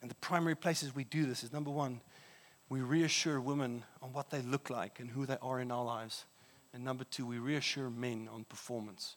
[0.00, 2.00] And the primary places we do this is number one,
[2.68, 6.24] we reassure women on what they look like and who they are in our lives.
[6.74, 9.16] And number two, we reassure men on performance.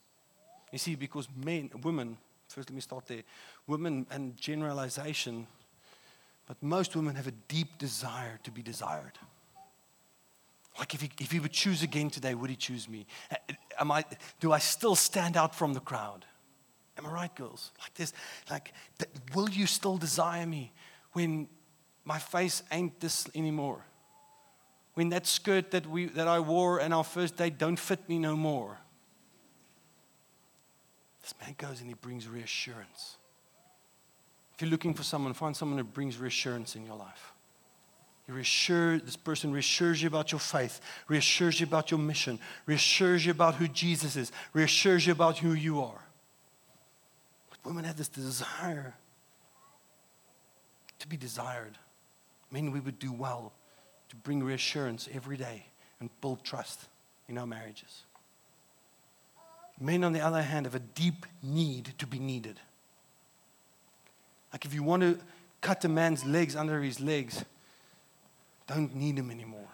[0.72, 2.18] You see, because men, women,
[2.50, 3.24] first let me start there.
[3.66, 5.48] Women and generalization,
[6.48, 9.14] but most women have a deep desire to be desired.
[10.78, 13.08] Like if he, if he would choose again today, would he choose me?
[13.32, 13.36] Uh,
[13.80, 14.04] am I,
[14.40, 16.26] do I still stand out from the crowd?
[16.98, 17.72] Am I right, girls?
[17.82, 18.14] Like this,
[18.50, 18.74] like,
[19.34, 20.72] will you still desire me
[21.14, 21.48] when
[22.04, 23.86] my face ain't this anymore?
[24.94, 28.18] When that skirt that, we, that I wore on our first date don't fit me
[28.18, 28.78] no more?
[31.22, 33.18] This man goes and he brings reassurance.
[34.54, 37.34] If you're looking for someone, find someone who brings reassurance in your life.
[38.28, 43.26] You reassure, this person reassures you about your faith, reassures you about your mission, reassures
[43.26, 46.02] you about who Jesus is, reassures you about who you are.
[47.50, 48.96] But women have this desire
[50.98, 51.78] to be desired.
[52.50, 53.54] Men, we would do well
[54.10, 55.68] to bring reassurance every day
[56.00, 56.88] and build trust
[57.28, 58.04] in our marriages.
[59.80, 62.60] Men, on the other hand, have a deep need to be needed.
[64.52, 65.20] Like if you want to
[65.62, 67.44] cut a man's legs under his legs,
[68.68, 69.70] don't need him anymore.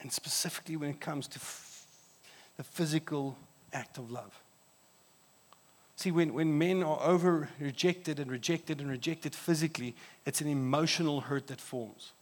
[0.00, 1.86] And specifically when it comes to f-
[2.56, 3.36] the physical
[3.72, 4.38] act of love.
[5.96, 9.94] See, when, when men are over rejected and rejected and rejected physically,
[10.26, 12.12] it's an emotional hurt that forms.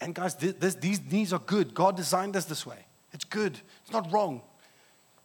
[0.00, 1.74] And guys, this, this, these needs are good.
[1.74, 2.86] God designed us this way.
[3.12, 4.42] It's good, it's not wrong.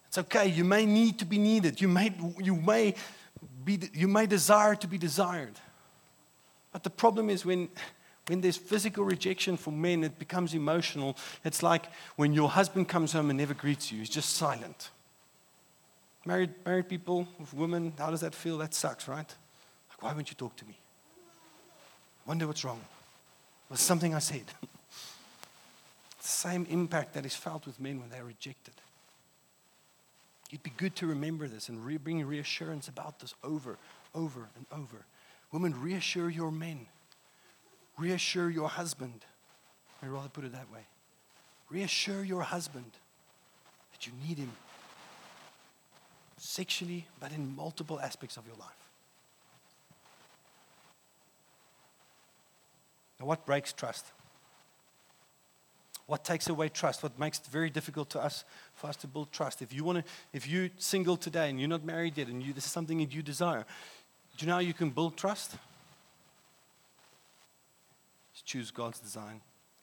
[0.08, 0.46] It's okay.
[0.46, 1.80] You may need to be needed.
[1.80, 2.94] You may, you may,
[3.64, 5.58] be, you may desire to be desired.
[6.72, 7.68] But the problem is when,
[8.26, 11.16] when there's physical rejection for men, it becomes emotional.
[11.44, 14.90] It's like when your husband comes home and never greets you, he's just silent.
[16.24, 18.58] Married, married people, with women, how does that feel?
[18.58, 19.18] That sucks, right?
[19.90, 20.78] Like, why won't you talk to me?
[22.26, 22.80] Wonder what's wrong.
[23.68, 24.44] Was something I said?
[24.62, 28.74] the same impact that is felt with men when they're rejected.
[30.50, 33.78] It'd be good to remember this and re- bring reassurance about this over,
[34.14, 35.04] over, and over.
[35.52, 36.86] Women, reassure your men.
[37.98, 39.24] Reassure your husband.
[40.02, 40.80] I'd rather put it that way.
[41.70, 42.90] Reassure your husband
[43.92, 44.50] that you need him
[46.38, 48.68] sexually, but in multiple aspects of your life.
[53.20, 54.06] Now, what breaks trust?
[56.06, 57.02] What takes away trust?
[57.02, 58.44] What makes it very difficult to us
[58.74, 59.62] for us to build trust?
[59.62, 62.52] If you want to, if you're single today and you're not married yet, and you,
[62.52, 63.64] this is something that you desire,
[64.36, 65.56] do you know how you can build trust?
[68.32, 69.40] Just choose God's design,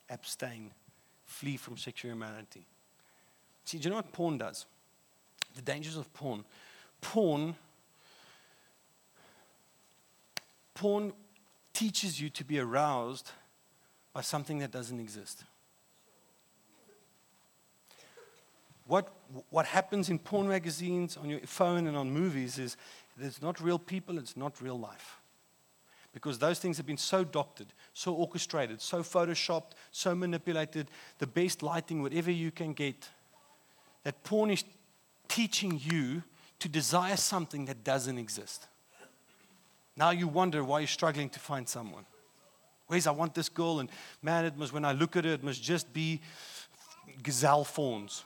[0.09, 0.71] abstain,
[1.25, 2.65] flee from sexual immorality.
[3.65, 4.65] See, do you know what porn does?
[5.55, 6.43] The dangers of porn.
[7.01, 7.55] Porn,
[10.73, 11.13] porn
[11.73, 13.31] teaches you to be aroused
[14.13, 15.43] by something that doesn't exist.
[18.87, 19.13] What,
[19.51, 22.75] what happens in porn magazines, on your phone, and on movies is
[23.21, 25.19] it's not real people, it's not real life.
[26.13, 30.89] Because those things have been so doctored, so orchestrated, so photoshopped, so manipulated,
[31.19, 33.09] the best lighting, whatever you can get,
[34.03, 34.63] that porn is
[35.27, 36.23] teaching you
[36.59, 38.67] to desire something that doesn't exist.
[39.95, 42.05] Now you wonder why you're struggling to find someone.
[42.87, 43.89] Where's I want this girl, and
[44.23, 46.21] man, it must, when I look at her, it must just be
[47.21, 48.23] gazelle fawns.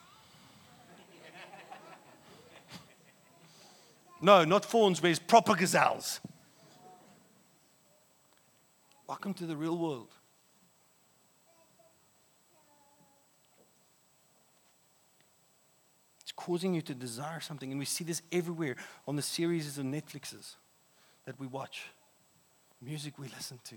[4.23, 6.21] No, not fawns, where's proper gazelles.
[9.05, 10.07] Welcome to the real world.
[16.21, 19.93] It's causing you to desire something, and we see this everywhere on the series and
[19.93, 20.55] Netflixes
[21.25, 21.87] that we watch,
[22.81, 23.75] music we listen to.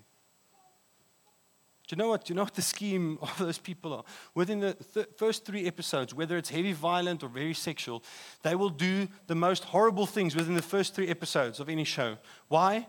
[1.86, 2.24] Do you know what?
[2.24, 4.04] Do you know what the scheme of those people are?
[4.34, 8.02] Within the th- first three episodes, whether it's heavy violent or very sexual,
[8.42, 12.16] they will do the most horrible things within the first three episodes of any show.
[12.48, 12.86] Why?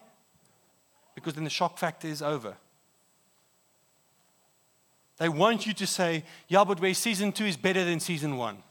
[1.16, 2.58] Because then the shock factor is over.
[5.18, 8.64] They want you to say, yeah, but where season two is better than season one.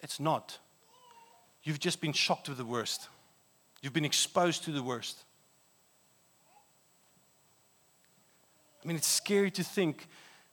[0.00, 0.58] It's not.
[1.62, 3.08] You've just been shocked with the worst.
[3.82, 5.24] You've been exposed to the worst.
[8.86, 10.06] I mean, it's scary to think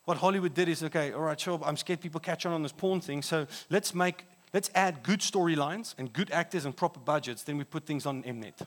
[0.05, 2.71] what Hollywood did is okay, all right, sure, I'm scared people catch on on this
[2.71, 4.25] porn thing, so let's make,
[4.55, 8.23] let's add good storylines and good actors and proper budgets, then we put things on
[8.23, 8.65] Mnet.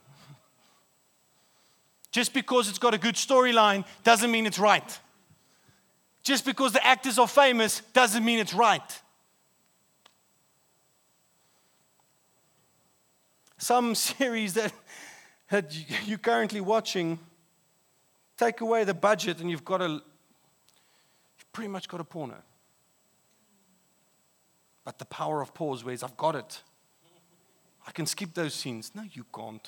[2.12, 5.00] Just because it's got a good storyline doesn't mean it's right.
[6.22, 9.02] Just because the actors are famous doesn't mean it's right.
[13.58, 14.72] Some series that,
[15.50, 15.74] that
[16.06, 17.18] you're currently watching
[18.36, 22.36] Take away the budget, and you've got a, you've pretty much got a porno.
[24.84, 26.62] But the power of pause, where I've got it.
[27.86, 28.92] I can skip those scenes.
[28.94, 29.62] No, you can't.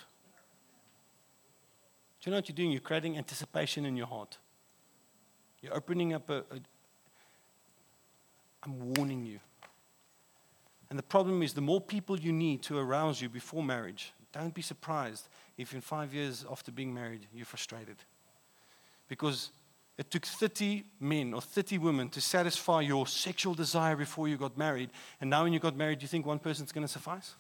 [2.21, 2.73] Do you know what you're doing?
[2.73, 4.39] You're creating anticipation in your heart.
[5.63, 6.61] You're opening up a, a
[8.65, 9.41] I'm warning you.
[10.91, 14.53] And the problem is, the more people you need to arouse you before marriage, don't
[14.53, 17.97] be surprised if in five years after being married, you're frustrated
[19.09, 19.51] because
[19.97, 24.57] it took 30 men or 30 women to satisfy your sexual desire before you got
[24.57, 24.91] married.
[25.21, 27.35] And now, when you got married, do you think one person's going to suffice?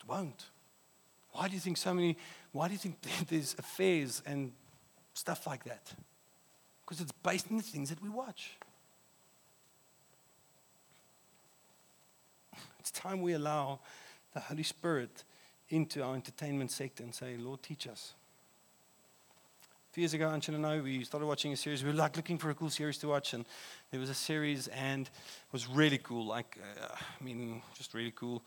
[0.00, 0.46] It won't.
[1.32, 2.16] Why do you think so many,
[2.52, 2.96] why do you think
[3.28, 4.52] there's affairs and
[5.14, 5.92] stuff like that?
[6.84, 8.52] Because it's based on the things that we watch.
[12.78, 13.80] It's time we allow
[14.34, 15.24] the Holy Spirit
[15.74, 18.14] into our entertainment sector and say, Lord, teach us.
[19.90, 21.84] A few years ago, Anshul and I, we started watching a series.
[21.84, 23.44] We were like looking for a cool series to watch, and
[23.90, 26.26] there was a series, and it was really cool.
[26.26, 28.42] Like, uh, I mean, just really cool.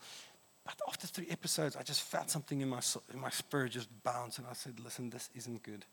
[0.64, 2.80] But after three episodes, I just felt something in my
[3.14, 5.86] in my spirit just bounce, and I said, "Listen, this isn't good."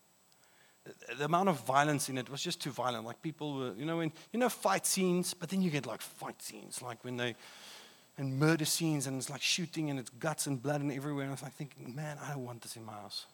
[1.18, 3.06] The, amount of violence in it was just too violent.
[3.06, 6.02] Like people were, you know, when you know fight scenes, but then you get like
[6.02, 7.36] fight scenes, like when they
[8.18, 11.24] and murder scenes and it's like shooting and it's guts and blood and everywhere.
[11.24, 13.26] And I was like thinking, man, I don't want this in my house.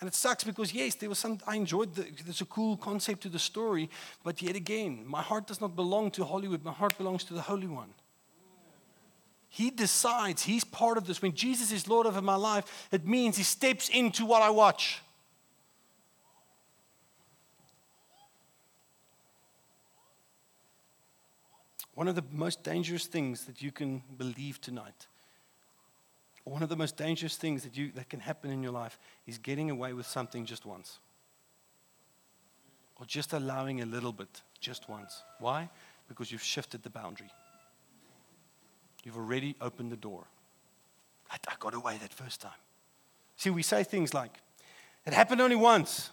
[0.00, 3.22] And it sucks because, yes, there was some, I enjoyed the, there's a cool concept
[3.22, 3.90] to the story,
[4.24, 6.64] but yet again, my heart does not belong to Hollywood.
[6.64, 7.90] My heart belongs to the Holy One.
[9.50, 11.20] He decides, He's part of this.
[11.20, 15.02] When Jesus is Lord over my life, it means He steps into what I watch.
[21.94, 25.06] One of the most dangerous things that you can believe tonight
[26.44, 29.38] one of the most dangerous things that, you, that can happen in your life is
[29.38, 30.98] getting away with something just once.
[32.98, 35.22] Or just allowing a little bit just once.
[35.38, 35.70] Why?
[36.08, 37.30] Because you've shifted the boundary.
[39.04, 40.24] You've already opened the door.
[41.30, 42.52] I, I got away that first time.
[43.36, 44.32] See, we say things like,
[45.06, 46.10] it happened only once.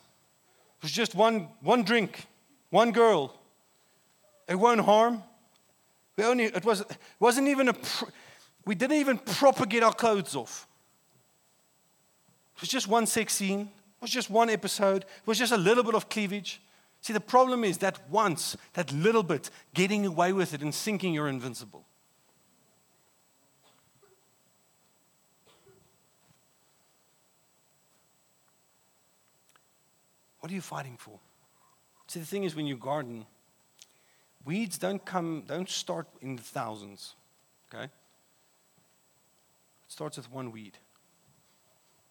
[0.77, 2.25] It was just one, one drink,
[2.69, 3.33] one girl.
[4.47, 5.23] It won't harm.
[6.17, 6.83] We only, it, was,
[7.19, 7.75] wasn't even a.
[8.65, 10.67] We didn't even proper get our clothes off.
[12.55, 15.57] It was just one sex scene, it was just one episode, it was just a
[15.57, 16.59] little bit of cleavage.
[17.01, 21.13] See, the problem is that once, that little bit, getting away with it and thinking
[21.13, 21.85] you're invincible.
[30.39, 31.19] What are you fighting for?
[32.07, 33.27] See, the thing is, when you garden,
[34.47, 37.15] weeds don't come, don't start in the thousands,
[37.67, 37.83] okay?
[37.83, 37.91] It
[39.89, 40.77] starts with one weed.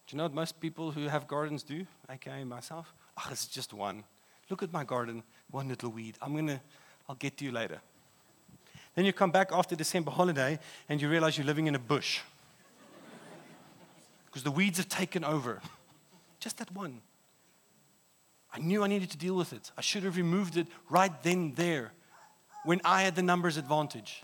[0.05, 2.93] Do you know what most people who have gardens do, aka myself?
[3.17, 4.03] Oh, it's just one.
[4.49, 6.17] Look at my garden, one little weed.
[6.21, 6.61] I'm gonna,
[7.09, 7.81] I'll get to you later.
[8.95, 12.21] Then you come back after December holiday and you realize you're living in a bush.
[14.25, 15.61] Because the weeds have taken over.
[16.39, 17.01] Just that one.
[18.53, 19.71] I knew I needed to deal with it.
[19.77, 21.91] I should have removed it right then, there,
[22.67, 24.23] when I had the numbers advantage.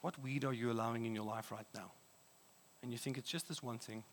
[0.00, 1.92] What weed are you allowing in your life right now?
[2.82, 4.04] And you think it's just this one thing,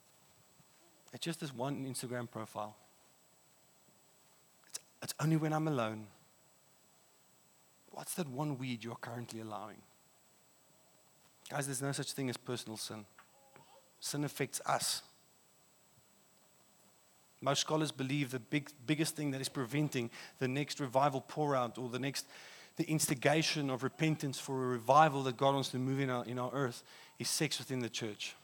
[1.14, 2.76] it's just this one Instagram profile.
[4.68, 6.08] It's, it's only when I'm alone.
[7.92, 9.78] What's that one weed you're currently allowing?
[11.50, 13.06] Guys, there's no such thing as personal sin.
[14.02, 15.02] Sin affects us.
[17.42, 21.78] Most scholars believe the big, biggest thing that is preventing the next revival pour out
[21.78, 22.26] or the next
[22.78, 26.40] the instigation of repentance for a revival that God wants to move in our, in
[26.40, 26.84] our earth
[27.20, 28.36] is sex within the church.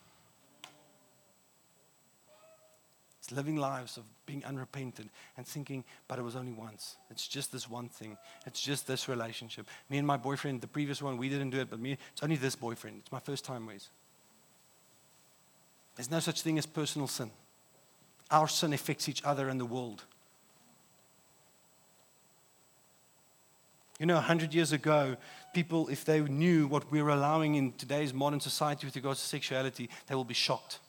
[3.20, 6.98] It's living lives of being unrepentant and thinking, but it was only once.
[7.10, 8.18] It's just this one thing.
[8.46, 9.68] It's just this relationship.
[9.90, 12.36] Me and my boyfriend, the previous one, we didn't do it, but me, it's only
[12.36, 13.00] this boyfriend.
[13.00, 13.90] It's my first time Wes.
[15.96, 17.32] There's no such thing as personal sin.
[18.30, 20.04] Our sin affects each other and the world.
[24.00, 25.18] You know, 100 years ago,
[25.54, 29.90] people, if they knew what we're allowing in today's modern society with regards to sexuality,
[30.06, 30.80] they will be shocked.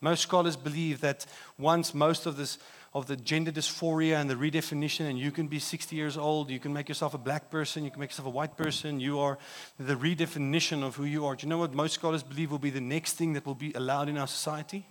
[0.00, 1.26] Most scholars believe that
[1.58, 2.58] once most of this
[2.96, 6.58] of the gender dysphoria and the redefinition, and you can be 60 years old, you
[6.58, 9.36] can make yourself a black person, you can make yourself a white person, you are
[9.78, 11.36] the redefinition of who you are.
[11.36, 13.70] Do you know what most scholars believe will be the next thing that will be
[13.74, 14.86] allowed in our society?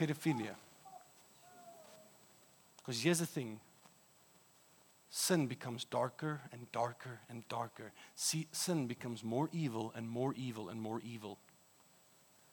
[0.00, 0.54] Pedophilia.
[2.78, 3.60] Because here's the thing
[5.10, 7.92] sin becomes darker and darker and darker.
[8.14, 11.36] See, sin becomes more evil and more evil and more evil.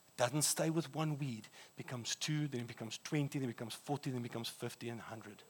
[0.10, 1.46] It doesn't stay with one weed.
[1.46, 4.90] It becomes two, then it becomes 20, then it becomes 40, then it becomes 50
[4.90, 5.44] and 100.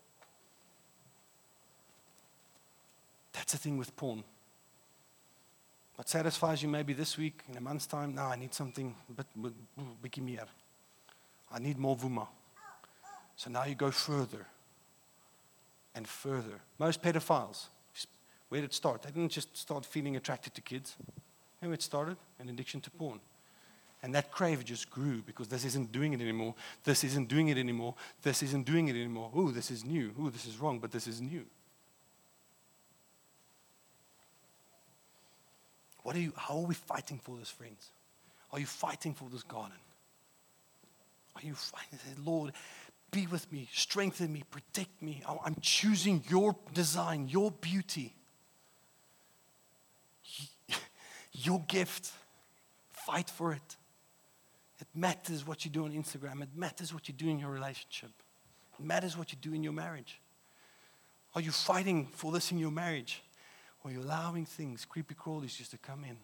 [3.33, 4.23] That's the thing with porn.
[5.95, 9.13] What satisfies you maybe this week, in a month's time, now I need something a
[9.13, 9.53] bit, bit,
[10.01, 10.11] bit
[11.51, 12.27] I need more vuma.
[13.35, 14.45] So now you go further
[15.95, 16.61] and further.
[16.79, 17.67] Most pedophiles,
[18.49, 19.03] where did it start?
[19.03, 20.95] They didn't just start feeling attracted to kids.
[21.61, 22.17] Maybe it started?
[22.39, 23.19] An addiction to porn.
[24.03, 26.53] And that crave just grew because this isn't doing it anymore.
[26.83, 27.95] This isn't doing it anymore.
[28.21, 29.31] This isn't doing it anymore.
[29.35, 30.13] Ooh, this is new.
[30.21, 31.45] Ooh, this is wrong, but this is new.
[36.03, 37.89] What are you, how are we fighting for this, friends?
[38.53, 39.77] Are you fighting for this garden?
[41.38, 41.99] Are you fighting?
[42.25, 42.53] Lord,
[43.11, 45.21] be with me, strengthen me, protect me.
[45.45, 48.15] I'm choosing your design, your beauty,
[51.31, 52.11] your gift.
[52.91, 53.75] Fight for it.
[54.79, 58.11] It matters what you do on Instagram, it matters what you do in your relationship,
[58.79, 60.19] it matters what you do in your marriage.
[61.35, 63.21] Are you fighting for this in your marriage?
[63.83, 66.17] Or are you allowing things, creepy crawlies, just to come in?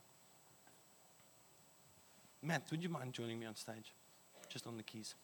[2.42, 3.94] Matt, would you mind joining me on stage?
[4.50, 5.16] Just on the keys.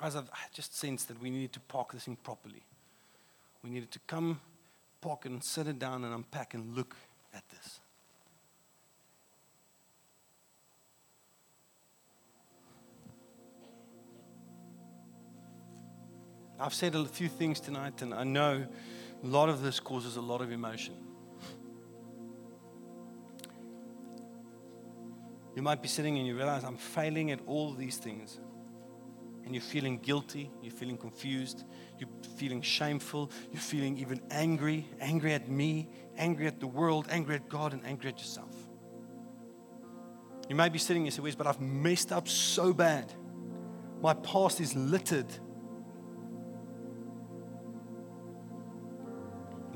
[0.00, 2.62] Guys, I've just sensed that we needed to park this thing properly.
[3.62, 4.40] We needed to come,
[5.00, 6.96] pocket and sit it down and unpack and look
[7.32, 7.80] at this.
[16.58, 18.66] I've said a few things tonight, and I know
[19.22, 21.05] a lot of this causes a lot of emotion.
[25.56, 28.38] You might be sitting and you realize I'm failing at all these things.
[29.44, 31.64] And you're feeling guilty, you're feeling confused,
[31.98, 37.36] you're feeling shameful, you're feeling even angry angry at me, angry at the world, angry
[37.36, 38.54] at God, and angry at yourself.
[40.48, 43.12] You might be sitting and say, But I've messed up so bad.
[44.02, 45.32] My past is littered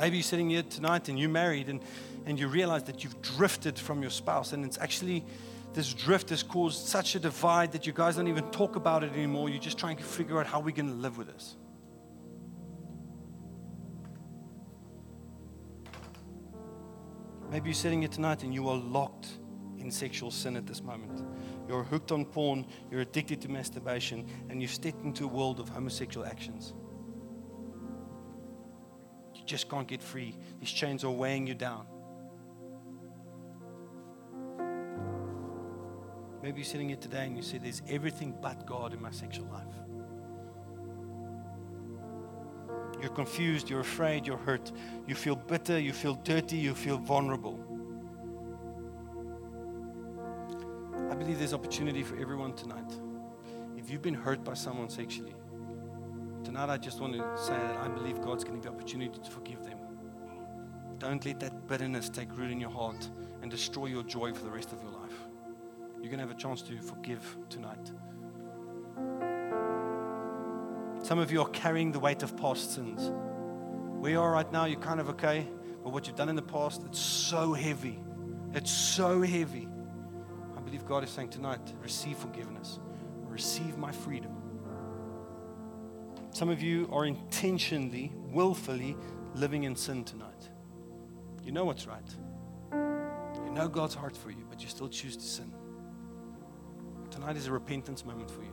[0.00, 1.82] Maybe you're sitting here tonight and you're married and,
[2.24, 5.26] and you realize that you've drifted from your spouse, and it's actually
[5.72, 9.12] this drift has caused such a divide that you guys don't even talk about it
[9.12, 9.48] anymore.
[9.48, 11.56] You're just trying to figure out how we're going to live with this.
[17.50, 19.28] Maybe you're sitting here tonight and you are locked
[19.78, 21.24] in sexual sin at this moment.
[21.68, 25.68] You're hooked on porn, you're addicted to masturbation, and you've stepped into a world of
[25.68, 26.74] homosexual actions
[29.34, 30.36] You just can't get free.
[30.60, 31.86] These chains are weighing you down.
[36.42, 39.46] Maybe you're sitting here today and you say, There's everything but God in my sexual
[39.46, 39.64] life.
[43.00, 44.72] You're confused, you're afraid, you're hurt,
[45.06, 47.58] you feel bitter, you feel dirty, you feel vulnerable.
[51.10, 52.92] I believe there's opportunity for everyone tonight.
[53.76, 55.34] If you've been hurt by someone sexually,
[56.44, 59.20] Tonight, I just want to say that I believe God's going to give you opportunity
[59.22, 59.78] to forgive them.
[60.98, 63.08] Don't let that bitterness take root in your heart
[63.42, 64.99] and destroy your joy for the rest of your life.
[66.00, 67.90] You're going to have a chance to forgive tonight.
[71.02, 73.10] Some of you are carrying the weight of past sins.
[74.00, 75.46] Where you are right now, you're kind of okay,
[75.84, 78.00] but what you've done in the past, it's so heavy.
[78.54, 79.68] It's so heavy.
[80.56, 82.78] I believe God is saying tonight receive forgiveness,
[83.28, 84.36] receive my freedom.
[86.32, 88.96] Some of you are intentionally, willfully
[89.34, 90.48] living in sin tonight.
[91.42, 92.08] You know what's right.
[92.72, 95.52] You know God's heart for you, but you still choose to sin.
[97.20, 98.48] Tonight is a repentance moment for you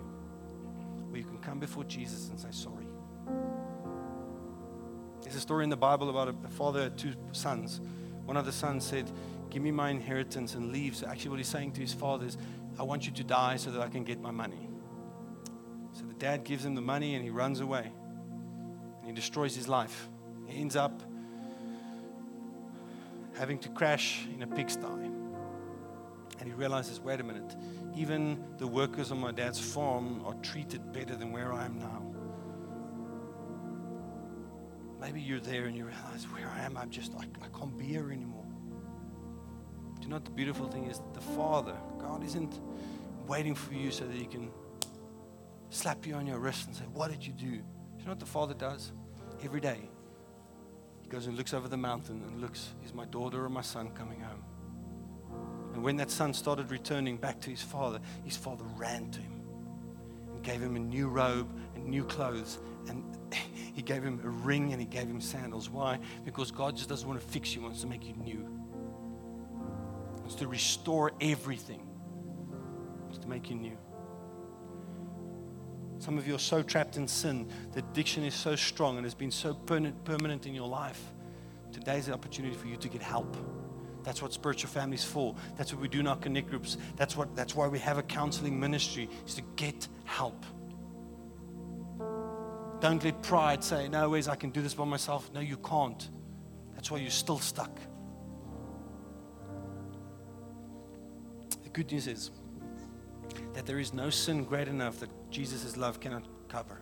[1.09, 2.85] where you can come before Jesus and say, Sorry.
[5.21, 7.79] There's a story in the Bible about a father two sons.
[8.25, 9.09] One of the sons said,
[9.49, 10.97] Give me my inheritance and leave.
[10.97, 12.37] So, actually, what he's saying to his father is,
[12.77, 14.69] I want you to die so that I can get my money.
[15.93, 17.89] So the dad gives him the money and he runs away.
[18.99, 20.09] And he destroys his life.
[20.45, 21.01] He ends up
[23.37, 25.16] having to crash in a pigsty.
[26.39, 27.55] And he realizes wait a minute,
[27.95, 32.03] even the workers on my dad's farm are treated better than where I am now.
[34.99, 37.85] Maybe you're there and you realize where I am, I'm just, I, I can't be
[37.85, 38.45] here anymore.
[39.97, 41.01] Do you know what the beautiful thing is?
[41.13, 42.59] The Father, God isn't
[43.27, 44.51] waiting for you so that He can
[45.69, 47.45] slap you on your wrist and say, What did you do?
[47.45, 47.53] Do
[47.99, 48.91] you know what the Father does?
[49.43, 49.89] Every day,
[51.01, 53.89] He goes and looks over the mountain and looks, Is my daughter or my son
[53.91, 54.43] coming home?
[55.77, 59.41] And when that son started returning back to his father, his father ran to him
[60.33, 62.57] and gave him a new robe and new clothes.
[62.89, 63.03] And
[63.75, 65.69] he gave him a ring and he gave him sandals.
[65.69, 65.99] Why?
[66.25, 68.39] Because God just doesn't want to fix you, He wants to make you new.
[70.15, 71.87] He wants to restore everything.
[72.47, 73.77] He wants to make you new.
[75.99, 77.47] Some of you are so trapped in sin.
[77.73, 81.03] The addiction is so strong and has been so permanent in your life.
[81.71, 83.37] Today's the opportunity for you to get help.
[84.07, 85.35] That's what spiritual families for.
[85.57, 86.77] That's what we do in our connect groups.
[86.95, 90.45] That's what that's why we have a counseling ministry is to get help.
[92.79, 95.29] Don't let pride say, no ways I can do this by myself.
[95.33, 96.09] No, you can't.
[96.73, 97.77] That's why you're still stuck.
[101.63, 102.31] The good news is
[103.55, 106.79] that there is no sin great enough that Jesus' love cannot cover.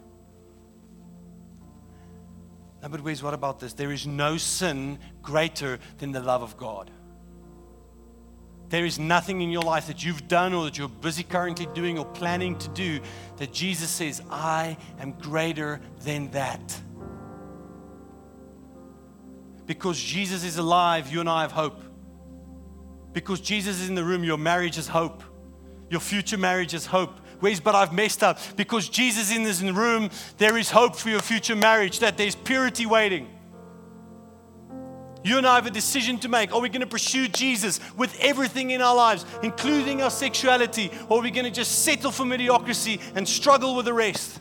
[2.83, 3.73] No, but Wes, what about this?
[3.73, 6.91] There is no sin greater than the love of God.
[8.69, 11.99] There is nothing in your life that you've done or that you're busy currently doing
[11.99, 12.99] or planning to do
[13.37, 16.81] that Jesus says, I am greater than that.
[19.65, 21.81] Because Jesus is alive, you and I have hope.
[23.13, 25.23] Because Jesus is in the room, your marriage is hope.
[25.89, 27.19] Your future marriage is hope.
[27.39, 28.39] Where's, but I've messed up.
[28.55, 32.35] Because Jesus is in the room, there is hope for your future marriage, that there's
[32.35, 33.34] purity waiting.
[35.25, 36.53] You and I have a decision to make.
[36.53, 41.17] Are we going to pursue Jesus with everything in our lives, including our sexuality, or
[41.17, 44.39] are we going to just settle for mediocrity and struggle with the rest?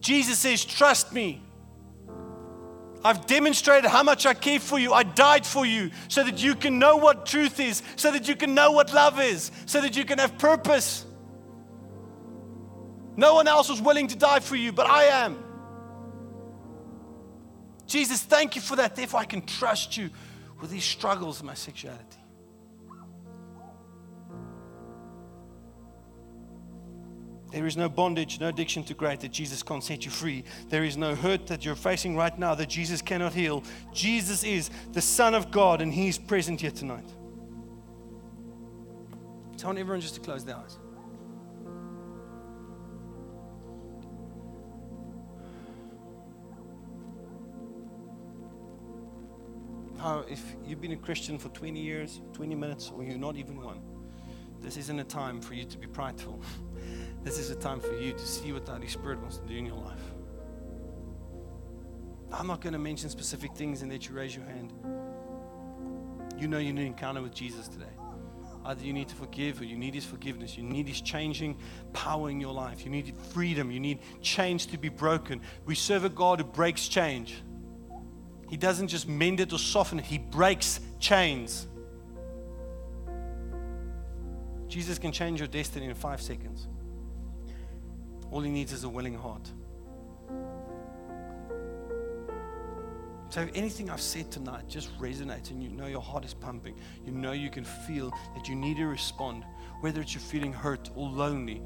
[0.00, 1.40] Jesus says, Trust me.
[3.04, 4.92] I've demonstrated how much I care for you.
[4.92, 8.34] I died for you so that you can know what truth is, so that you
[8.34, 11.06] can know what love is, so that you can have purpose.
[13.14, 15.45] No one else was willing to die for you, but I am.
[17.86, 18.96] Jesus, thank you for that.
[18.96, 20.10] Therefore, I can trust you
[20.60, 22.02] with these struggles of my sexuality.
[27.52, 30.44] There is no bondage, no addiction to great that Jesus can't set you free.
[30.68, 33.62] There is no hurt that you're facing right now that Jesus cannot heal.
[33.94, 37.08] Jesus is the Son of God and He's present here tonight.
[39.66, 40.78] Want everyone just to close their eyes.
[49.98, 53.60] Now, if you've been a Christian for 20 years, 20 minutes, or you're not even
[53.60, 53.80] one,
[54.60, 56.40] this isn't a time for you to be prideful.
[57.24, 59.56] This is a time for you to see what the Holy Spirit wants to do
[59.56, 59.98] in your life.
[62.32, 64.72] I'm not going to mention specific things and let you raise your hand.
[66.38, 67.86] You know you need an encounter with Jesus today.
[68.64, 70.56] Either you need to forgive or you need His forgiveness.
[70.56, 71.58] You need His changing
[71.92, 72.84] power in your life.
[72.84, 73.72] You need freedom.
[73.72, 75.40] You need change to be broken.
[75.64, 77.42] We serve a God who breaks change.
[78.48, 81.66] He doesn't just mend it or soften it, He breaks chains.
[84.68, 86.66] Jesus can change your destiny in five seconds.
[88.30, 89.48] All he needs is a willing heart.
[93.28, 96.76] So, if anything I've said tonight just resonates and you know your heart is pumping,
[97.04, 99.44] you know you can feel that you need to respond,
[99.80, 101.60] whether it's you're feeling hurt or lonely,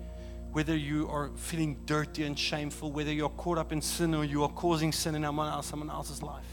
[0.53, 4.43] whether you are feeling dirty and shameful, whether you're caught up in sin or you
[4.43, 6.50] are causing sin in someone, else, someone else's life,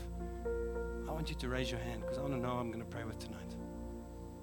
[1.18, 3.03] want you to raise your hand because I want to know I'm going to pray
[3.03, 3.55] with tonight.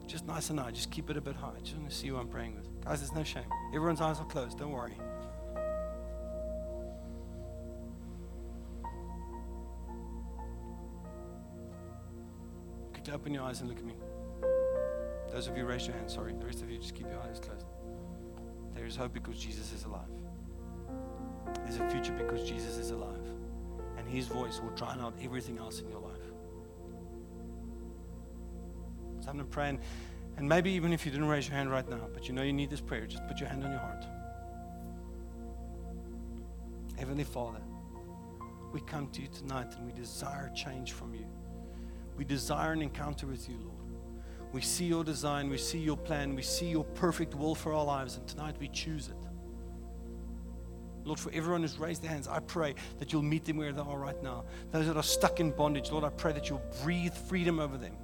[0.08, 1.52] Just nice and high, just keep it a bit high.
[1.62, 2.68] Just want to see who I'm praying with.
[2.84, 3.44] Guys, there's no shame.
[3.72, 4.98] Everyone's eyes are closed, don't worry.
[12.92, 13.94] Could you open your eyes and look at me.
[15.30, 16.32] Those of you raise your hand, sorry.
[16.32, 17.66] The rest of you just keep your eyes closed.
[18.74, 20.00] There is hope because Jesus is alive.
[21.62, 23.28] There's a future because Jesus is alive.
[23.96, 26.03] And his voice will drown out everything else in your life.
[29.24, 29.70] Going to pray.
[29.70, 29.78] And,
[30.36, 32.52] and maybe even if you didn't raise your hand right now, but you know you
[32.52, 34.04] need this prayer, just put your hand on your heart.
[36.96, 37.60] Heavenly Father,
[38.72, 41.26] we come to you tonight and we desire change from you.
[42.16, 43.74] We desire an encounter with you, Lord.
[44.52, 47.84] We see your design, we see your plan, we see your perfect will for our
[47.84, 49.16] lives, and tonight we choose it.
[51.04, 53.80] Lord, for everyone who's raised their hands, I pray that you'll meet them where they
[53.80, 54.44] are right now.
[54.70, 57.94] Those that are stuck in bondage, Lord, I pray that you'll breathe freedom over them.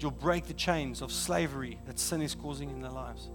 [0.00, 3.30] You'll break the chains of slavery that sin is causing in their lives.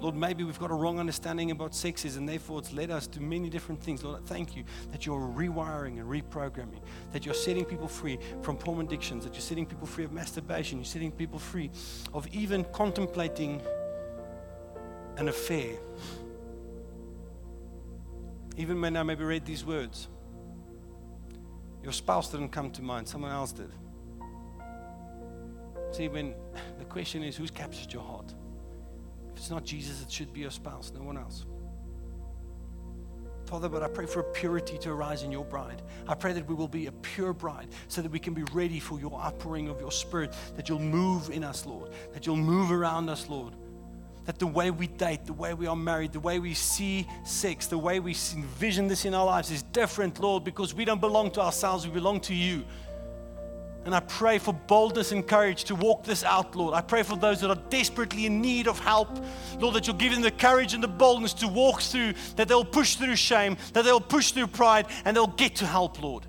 [0.00, 3.20] Lord, maybe we've got a wrong understanding about sexes and therefore it's led us to
[3.20, 4.04] many different things.
[4.04, 4.62] Lord, thank you
[4.92, 9.40] that you're rewiring and reprogramming, that you're setting people free from porn addictions, that you're
[9.40, 11.70] setting people free of masturbation, you're setting people free
[12.14, 13.60] of even contemplating
[15.16, 15.76] an affair.
[18.56, 20.06] Even when I maybe read these words,
[21.82, 23.72] your spouse didn't come to mind, someone else did.
[25.90, 26.34] See, when
[26.78, 28.34] the question is, who's captured your heart?
[29.32, 31.44] If it's not Jesus, it should be your spouse, no one else.
[33.48, 35.80] Father, but I pray for a purity to arise in your bride.
[36.06, 38.78] I pray that we will be a pure bride so that we can be ready
[38.78, 42.70] for your outpouring of your spirit, that you'll move in us, Lord, that you'll move
[42.70, 43.54] around us, Lord.
[44.26, 47.68] That the way we date, the way we are married, the way we see sex,
[47.68, 51.30] the way we envision this in our lives is different, Lord, because we don't belong
[51.30, 52.66] to ourselves, we belong to you.
[53.88, 56.74] And I pray for boldness and courage to walk this out, Lord.
[56.74, 59.08] I pray for those that are desperately in need of help,
[59.58, 62.66] Lord, that you'll give them the courage and the boldness to walk through, that they'll
[62.66, 66.26] push through shame, that they'll push through pride, and they'll get to help, Lord.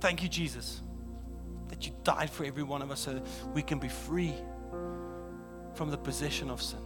[0.00, 0.82] Thank you, Jesus,
[1.68, 3.22] that you died for every one of us so
[3.54, 4.34] we can be free
[5.74, 6.80] from the possession of sin.